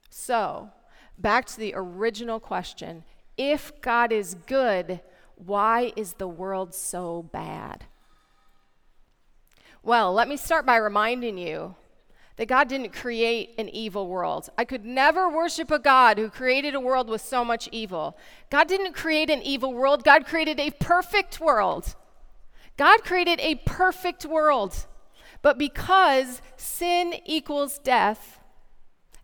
So, 0.10 0.70
back 1.18 1.46
to 1.48 1.60
the 1.60 1.74
original 1.76 2.40
question 2.40 3.04
if 3.38 3.80
God 3.82 4.12
is 4.12 4.36
good, 4.46 5.02
why 5.36 5.94
is 5.96 6.14
the 6.14 6.28
world 6.28 6.74
so 6.74 7.24
bad? 7.24 7.86
Well, 9.84 10.14
let 10.14 10.28
me 10.28 10.38
start 10.38 10.66
by 10.66 10.76
reminding 10.76 11.38
you 11.38 11.76
that 12.42 12.48
God 12.48 12.68
didn't 12.70 12.92
create 12.92 13.54
an 13.60 13.70
evil 13.70 14.08
world. 14.08 14.50
I 14.58 14.66
could 14.66 14.84
never 14.84 15.30
worship 15.30 15.70
a 15.70 15.78
God 15.78 16.18
who 16.18 16.28
created 16.28 16.74
a 16.74 16.80
world 16.80 17.08
with 17.08 17.22
so 17.22 17.46
much 17.46 17.70
evil. 17.72 18.18
God 18.50 18.68
didn't 18.68 18.94
create 18.94 19.30
an 19.30 19.44
evil 19.44 19.72
world, 19.72 20.04
God 20.04 20.26
created 20.26 20.60
a 20.60 20.72
perfect 20.72 21.40
world. 21.40 21.96
God 22.78 23.04
created 23.04 23.40
a 23.42 23.62
perfect 23.64 24.26
world. 24.26 24.88
But 25.44 25.60
because 25.60 26.42
sin 26.58 27.14
equals 27.28 27.78
death 27.78 28.40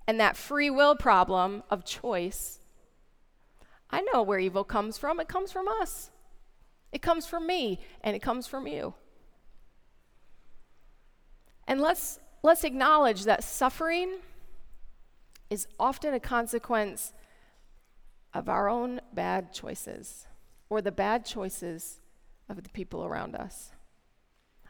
and 0.05 0.19
that 0.19 0.37
free 0.37 0.69
will 0.69 0.95
problem 0.95 1.63
of 1.71 1.83
choice, 1.85 2.59
I 3.89 4.01
know 4.01 4.21
where 4.21 4.37
evil 4.37 4.63
comes 4.63 4.99
from. 4.99 5.19
It 5.19 5.27
comes 5.27 5.51
from 5.51 5.67
us. 5.81 6.11
It 6.91 7.01
comes 7.01 7.25
from 7.25 7.47
me, 7.47 7.79
and 8.01 8.15
it 8.15 8.21
comes 8.21 8.45
from 8.45 8.67
you. 8.67 8.93
And 11.67 11.81
let's, 11.81 12.19
let's 12.43 12.63
acknowledge 12.63 13.23
that 13.25 13.43
suffering 13.43 14.17
is 15.49 15.67
often 15.79 16.13
a 16.13 16.19
consequence 16.19 17.13
of 18.33 18.49
our 18.49 18.69
own 18.69 19.01
bad 19.13 19.53
choices 19.53 20.27
or 20.69 20.81
the 20.81 20.91
bad 20.91 21.25
choices 21.25 21.99
of 22.49 22.61
the 22.63 22.69
people 22.69 23.05
around 23.05 23.35
us. 23.35 23.71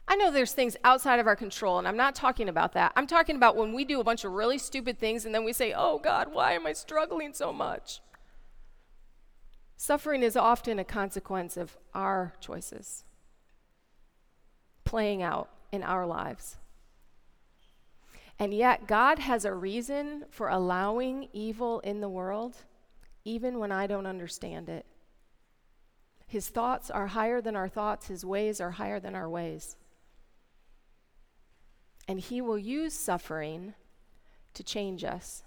I 0.06 0.16
know 0.16 0.30
there's 0.30 0.52
things 0.52 0.76
outside 0.84 1.20
of 1.20 1.26
our 1.26 1.36
control, 1.36 1.78
and 1.78 1.86
I'm 1.86 1.96
not 1.96 2.14
talking 2.14 2.48
about 2.48 2.72
that. 2.72 2.92
I'm 2.96 3.06
talking 3.06 3.36
about 3.36 3.56
when 3.56 3.74
we 3.74 3.84
do 3.84 4.00
a 4.00 4.04
bunch 4.04 4.24
of 4.24 4.32
really 4.32 4.56
stupid 4.56 4.98
things 4.98 5.26
and 5.26 5.34
then 5.34 5.44
we 5.44 5.52
say, 5.52 5.74
Oh 5.76 5.98
God, 5.98 6.32
why 6.32 6.52
am 6.52 6.66
I 6.66 6.72
struggling 6.72 7.34
so 7.34 7.52
much? 7.52 8.00
Suffering 9.76 10.22
is 10.22 10.36
often 10.36 10.78
a 10.78 10.84
consequence 10.84 11.56
of 11.56 11.76
our 11.94 12.32
choices 12.40 13.04
playing 14.84 15.22
out 15.22 15.50
in 15.70 15.82
our 15.82 16.06
lives. 16.06 16.56
And 18.38 18.54
yet, 18.54 18.86
God 18.86 19.18
has 19.18 19.44
a 19.44 19.52
reason 19.52 20.24
for 20.30 20.48
allowing 20.48 21.28
evil 21.32 21.80
in 21.80 22.00
the 22.00 22.08
world, 22.08 22.56
even 23.24 23.58
when 23.58 23.72
I 23.72 23.86
don't 23.86 24.06
understand 24.06 24.68
it. 24.68 24.86
His 26.26 26.48
thoughts 26.48 26.90
are 26.90 27.08
higher 27.08 27.40
than 27.40 27.56
our 27.56 27.68
thoughts, 27.68 28.06
His 28.06 28.24
ways 28.24 28.60
are 28.60 28.72
higher 28.72 29.00
than 29.00 29.14
our 29.14 29.28
ways. 29.28 29.76
And 32.06 32.20
He 32.20 32.40
will 32.40 32.58
use 32.58 32.94
suffering 32.94 33.74
to 34.54 34.62
change 34.62 35.02
us, 35.04 35.42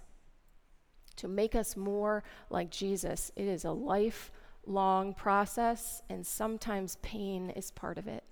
to 1.16 1.28
make 1.28 1.54
us 1.54 1.76
more 1.76 2.24
like 2.50 2.70
Jesus. 2.70 3.30
It 3.36 3.46
is 3.46 3.64
a 3.64 3.72
lifelong 3.72 5.14
process, 5.14 6.02
and 6.10 6.26
sometimes 6.26 6.96
pain 7.00 7.50
is 7.50 7.70
part 7.70 7.96
of 7.96 8.06
it. 8.06 8.24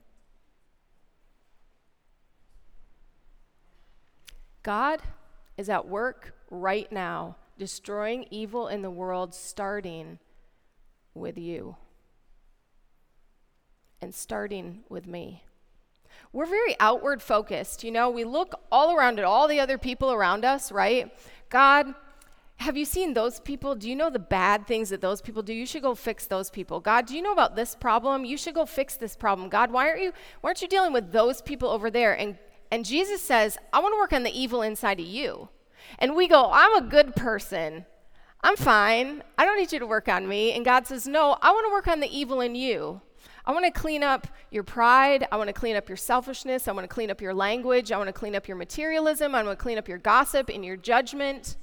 God 4.63 5.01
is 5.57 5.69
at 5.69 5.89
work 5.89 6.35
right 6.51 6.91
now, 6.91 7.37
destroying 7.59 8.27
evil 8.31 8.69
in 8.69 8.83
the 8.83 8.91
world, 8.91 9.35
starting 9.35 10.19
with 11.15 11.39
you 11.39 11.77
and 14.01 14.15
starting 14.15 14.81
with 14.89 15.07
me. 15.07 15.45
We're 16.33 16.47
very 16.47 16.77
outward 16.81 17.23
focused. 17.23 17.85
You 17.85 17.91
know, 17.91 18.11
we 18.11 18.25
look 18.25 18.55
all 18.71 18.95
around 18.97 19.19
at 19.19 19.25
all 19.25 19.49
the 19.49 19.61
other 19.61 19.79
people 19.79 20.13
around 20.13 20.45
us, 20.45 20.71
right? 20.71 21.13
God, 21.49 21.95
have 22.57 22.77
you 22.77 22.85
seen 22.85 23.15
those 23.15 23.41
people? 23.41 23.75
Do 23.75 23.89
you 23.89 23.97
know 23.97 24.11
the 24.11 24.19
bad 24.19 24.67
things 24.67 24.91
that 24.91 25.01
those 25.01 25.23
people 25.23 25.43
do? 25.43 25.55
You 25.55 25.67
should 25.67 25.83
go 25.83 25.95
fix 25.95 26.27
those 26.27 26.51
people. 26.51 26.79
God, 26.79 27.07
do 27.07 27.17
you 27.17 27.23
know 27.23 27.33
about 27.33 27.57
this 27.57 27.75
problem? 27.75 28.25
You 28.25 28.37
should 28.37 28.55
go 28.55 28.67
fix 28.67 28.97
this 28.97 29.17
problem. 29.17 29.49
God, 29.49 29.73
why 29.73 29.89
aren't 29.89 30.03
you 30.03 30.13
why 30.41 30.49
aren't 30.49 30.63
you 30.63 30.69
dealing 30.69 30.93
with 30.93 31.11
those 31.11 31.41
people 31.41 31.71
over 31.71 31.91
there? 31.91 32.13
And 32.13 32.39
and 32.71 32.85
Jesus 32.85 33.21
says, 33.21 33.59
I 33.73 33.81
want 33.81 33.95
to 33.95 33.99
work 33.99 34.13
on 34.13 34.23
the 34.23 34.39
evil 34.39 34.63
inside 34.63 35.01
of 35.01 35.07
you. 35.07 35.49
And 35.99 36.15
we 36.15 36.29
go, 36.29 36.51
I'm 36.53 36.77
a 36.77 36.89
good 36.89 37.17
person. 37.17 37.85
I'm 38.43 38.57
fine. 38.57 39.23
I 39.37 39.45
don't 39.45 39.59
need 39.59 39.73
you 39.73 39.79
to 39.81 39.87
work 39.87 40.09
on 40.09 40.27
me. 40.29 40.53
And 40.53 40.65
God 40.65 40.87
says, 40.87 41.07
No, 41.07 41.37
I 41.43 41.51
want 41.51 41.67
to 41.67 41.73
work 41.73 41.89
on 41.89 42.01
the 42.01 42.17
evil 42.17 42.41
in 42.41 42.55
you. 42.55 43.01
I 43.45 43.53
want 43.53 43.65
to 43.65 43.71
clean 43.71 44.03
up 44.03 44.27
your 44.51 44.63
pride. 44.63 45.27
I 45.33 45.37
want 45.37 45.49
to 45.49 45.53
clean 45.53 45.77
up 45.77 45.89
your 45.89 45.97
selfishness. 45.97 46.69
I 46.69 46.73
want 46.73 46.89
to 46.89 46.95
clean 46.95 47.11
up 47.11 47.21
your 47.21 47.35
language. 47.35 47.91
I 47.91 47.97
want 47.97 48.09
to 48.09 48.13
clean 48.13 48.35
up 48.35 48.47
your 48.47 48.57
materialism. 48.57 49.35
I 49.35 49.43
want 49.43 49.59
to 49.59 49.63
clean 49.63 49.79
up 49.79 49.89
your 49.89 49.99
gossip 49.99 50.49
and 50.49 50.65
your 50.65 50.77
judgment. 50.77 51.57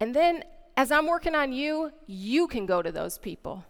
And 0.00 0.14
then, 0.14 0.44
as 0.76 0.90
I'm 0.90 1.06
working 1.06 1.34
on 1.34 1.52
you, 1.52 1.92
you 2.06 2.46
can 2.46 2.66
go 2.66 2.82
to 2.82 2.92
those 2.92 3.18
people. 3.18 3.64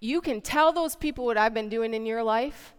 You 0.00 0.20
can 0.20 0.40
tell 0.40 0.72
those 0.72 0.96
people 0.96 1.24
what 1.24 1.36
I've 1.36 1.54
been 1.54 1.68
doing 1.68 1.92
in 1.92 2.06
your 2.06 2.22
life. 2.22 2.75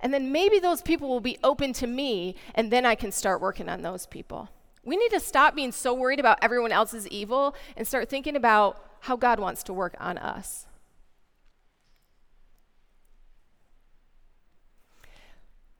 And 0.00 0.14
then 0.14 0.32
maybe 0.32 0.58
those 0.58 0.82
people 0.82 1.08
will 1.08 1.20
be 1.20 1.38
open 1.44 1.72
to 1.74 1.86
me, 1.86 2.34
and 2.54 2.70
then 2.70 2.86
I 2.86 2.94
can 2.94 3.12
start 3.12 3.40
working 3.40 3.68
on 3.68 3.82
those 3.82 4.06
people. 4.06 4.48
We 4.82 4.96
need 4.96 5.10
to 5.10 5.20
stop 5.20 5.54
being 5.54 5.72
so 5.72 5.92
worried 5.92 6.20
about 6.20 6.38
everyone 6.42 6.72
else's 6.72 7.06
evil 7.08 7.54
and 7.76 7.86
start 7.86 8.08
thinking 8.08 8.34
about 8.34 8.82
how 9.00 9.16
God 9.16 9.38
wants 9.38 9.62
to 9.64 9.72
work 9.72 9.94
on 10.00 10.16
us. 10.16 10.66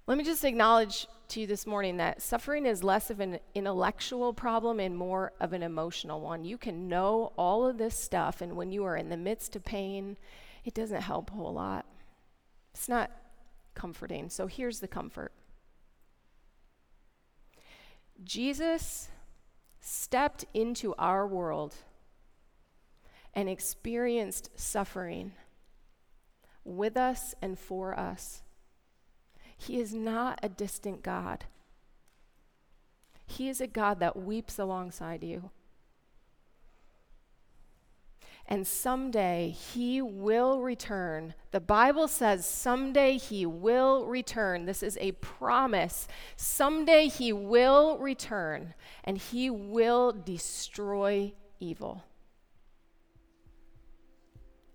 Let 0.07 0.19
me 0.19 0.25
just 0.25 0.45
acknowledge 0.45 1.07
to 1.29 1.41
you 1.41 1.47
this 1.47 1.67
morning 1.67 1.99
that 1.99 2.21
suffering 2.21 2.67
is 2.67 2.83
less 2.83 3.11
of 3.11 3.21
an 3.21 3.39
intellectual 3.55 4.35
problem 4.35 4.81
and 4.81 4.97
more 4.97 5.33
of 5.41 5.53
an 5.53 5.63
emotional 5.63 6.21
one. 6.21 6.45
You 6.45 6.59
can 6.59 6.89
know 6.89 7.33
all 7.39 7.67
of 7.67 7.79
this 7.79 7.97
stuff, 7.97 8.41
and 8.41 8.57
when 8.57 8.73
you 8.73 8.85
are 8.85 8.97
in 8.97 9.09
the 9.09 9.17
midst 9.17 9.55
of 9.55 9.65
pain, 9.65 10.19
it 10.65 10.75
doesn't 10.75 11.03
help 11.03 11.31
a 11.31 11.35
whole 11.35 11.55
lot. 11.55 11.87
It's 12.75 12.89
not 12.89 13.13
comforting. 13.81 14.29
So 14.29 14.47
here's 14.47 14.81
the 14.81 14.89
comfort 14.89 15.33
Jesus 18.23 19.09
stepped 19.81 20.45
into 20.53 20.95
our 20.99 21.27
world 21.27 21.75
and 23.33 23.49
experienced 23.49 24.51
suffering 24.55 25.33
with 26.63 26.99
us 26.99 27.35
and 27.41 27.59
for 27.59 27.99
us. 27.99 28.43
He 29.57 29.81
is 29.81 29.95
not 29.95 30.39
a 30.43 30.51
distant 30.51 31.03
God. 31.03 31.47
He 33.27 33.49
is 33.49 33.63
a 33.63 33.67
God 33.67 33.99
that 34.01 34.15
weeps 34.15 34.59
alongside 34.59 35.25
you. 35.25 35.51
And 38.51 38.67
someday 38.67 39.51
he 39.51 40.03
will 40.03 40.61
return. 40.61 41.35
The 41.53 41.61
Bible 41.61 42.09
says 42.09 42.45
someday 42.45 43.17
he 43.17 43.47
will 43.47 44.07
return. 44.07 44.67
This 44.67 44.83
is 44.83 44.99
a 45.01 45.13
promise. 45.13 46.09
Someday 46.35 47.07
he 47.07 47.33
will 47.33 47.97
return 47.99 48.75
and 49.05 49.17
he 49.17 49.51
will 49.51 50.11
destroy 50.11 51.33
evil. 51.61 52.03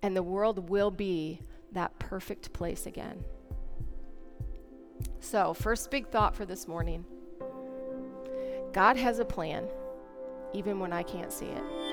And 0.01 0.15
the 0.15 0.23
world 0.23 0.69
will 0.69 0.91
be 0.91 1.41
that 1.73 1.99
perfect 1.99 2.53
place 2.53 2.85
again. 2.85 3.25
So, 5.19 5.53
first 5.53 5.91
big 5.91 6.07
thought 6.07 6.33
for 6.33 6.45
this 6.45 6.65
morning 6.67 7.03
God 8.71 8.95
has 8.95 9.19
a 9.19 9.25
plan, 9.25 9.67
even 10.53 10.79
when 10.79 10.93
I 10.93 11.03
can't 11.03 11.33
see 11.33 11.47
it. 11.47 11.84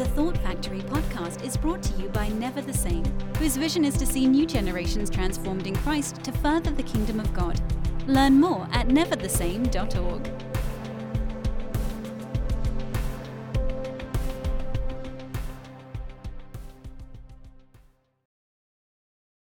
The 0.00 0.06
Thought 0.06 0.38
Factory 0.38 0.78
podcast 0.78 1.44
is 1.44 1.58
brought 1.58 1.82
to 1.82 2.02
you 2.02 2.08
by 2.08 2.28
Never 2.28 2.62
the 2.62 2.72
Same, 2.72 3.04
whose 3.36 3.58
vision 3.58 3.84
is 3.84 3.98
to 3.98 4.06
see 4.06 4.26
new 4.26 4.46
generations 4.46 5.10
transformed 5.10 5.66
in 5.66 5.76
Christ 5.76 6.24
to 6.24 6.32
further 6.32 6.70
the 6.70 6.82
kingdom 6.82 7.20
of 7.20 7.30
God. 7.34 7.60
Learn 8.06 8.40
more 8.40 8.66
at 8.72 8.88
neverthesame.org. 8.88 10.49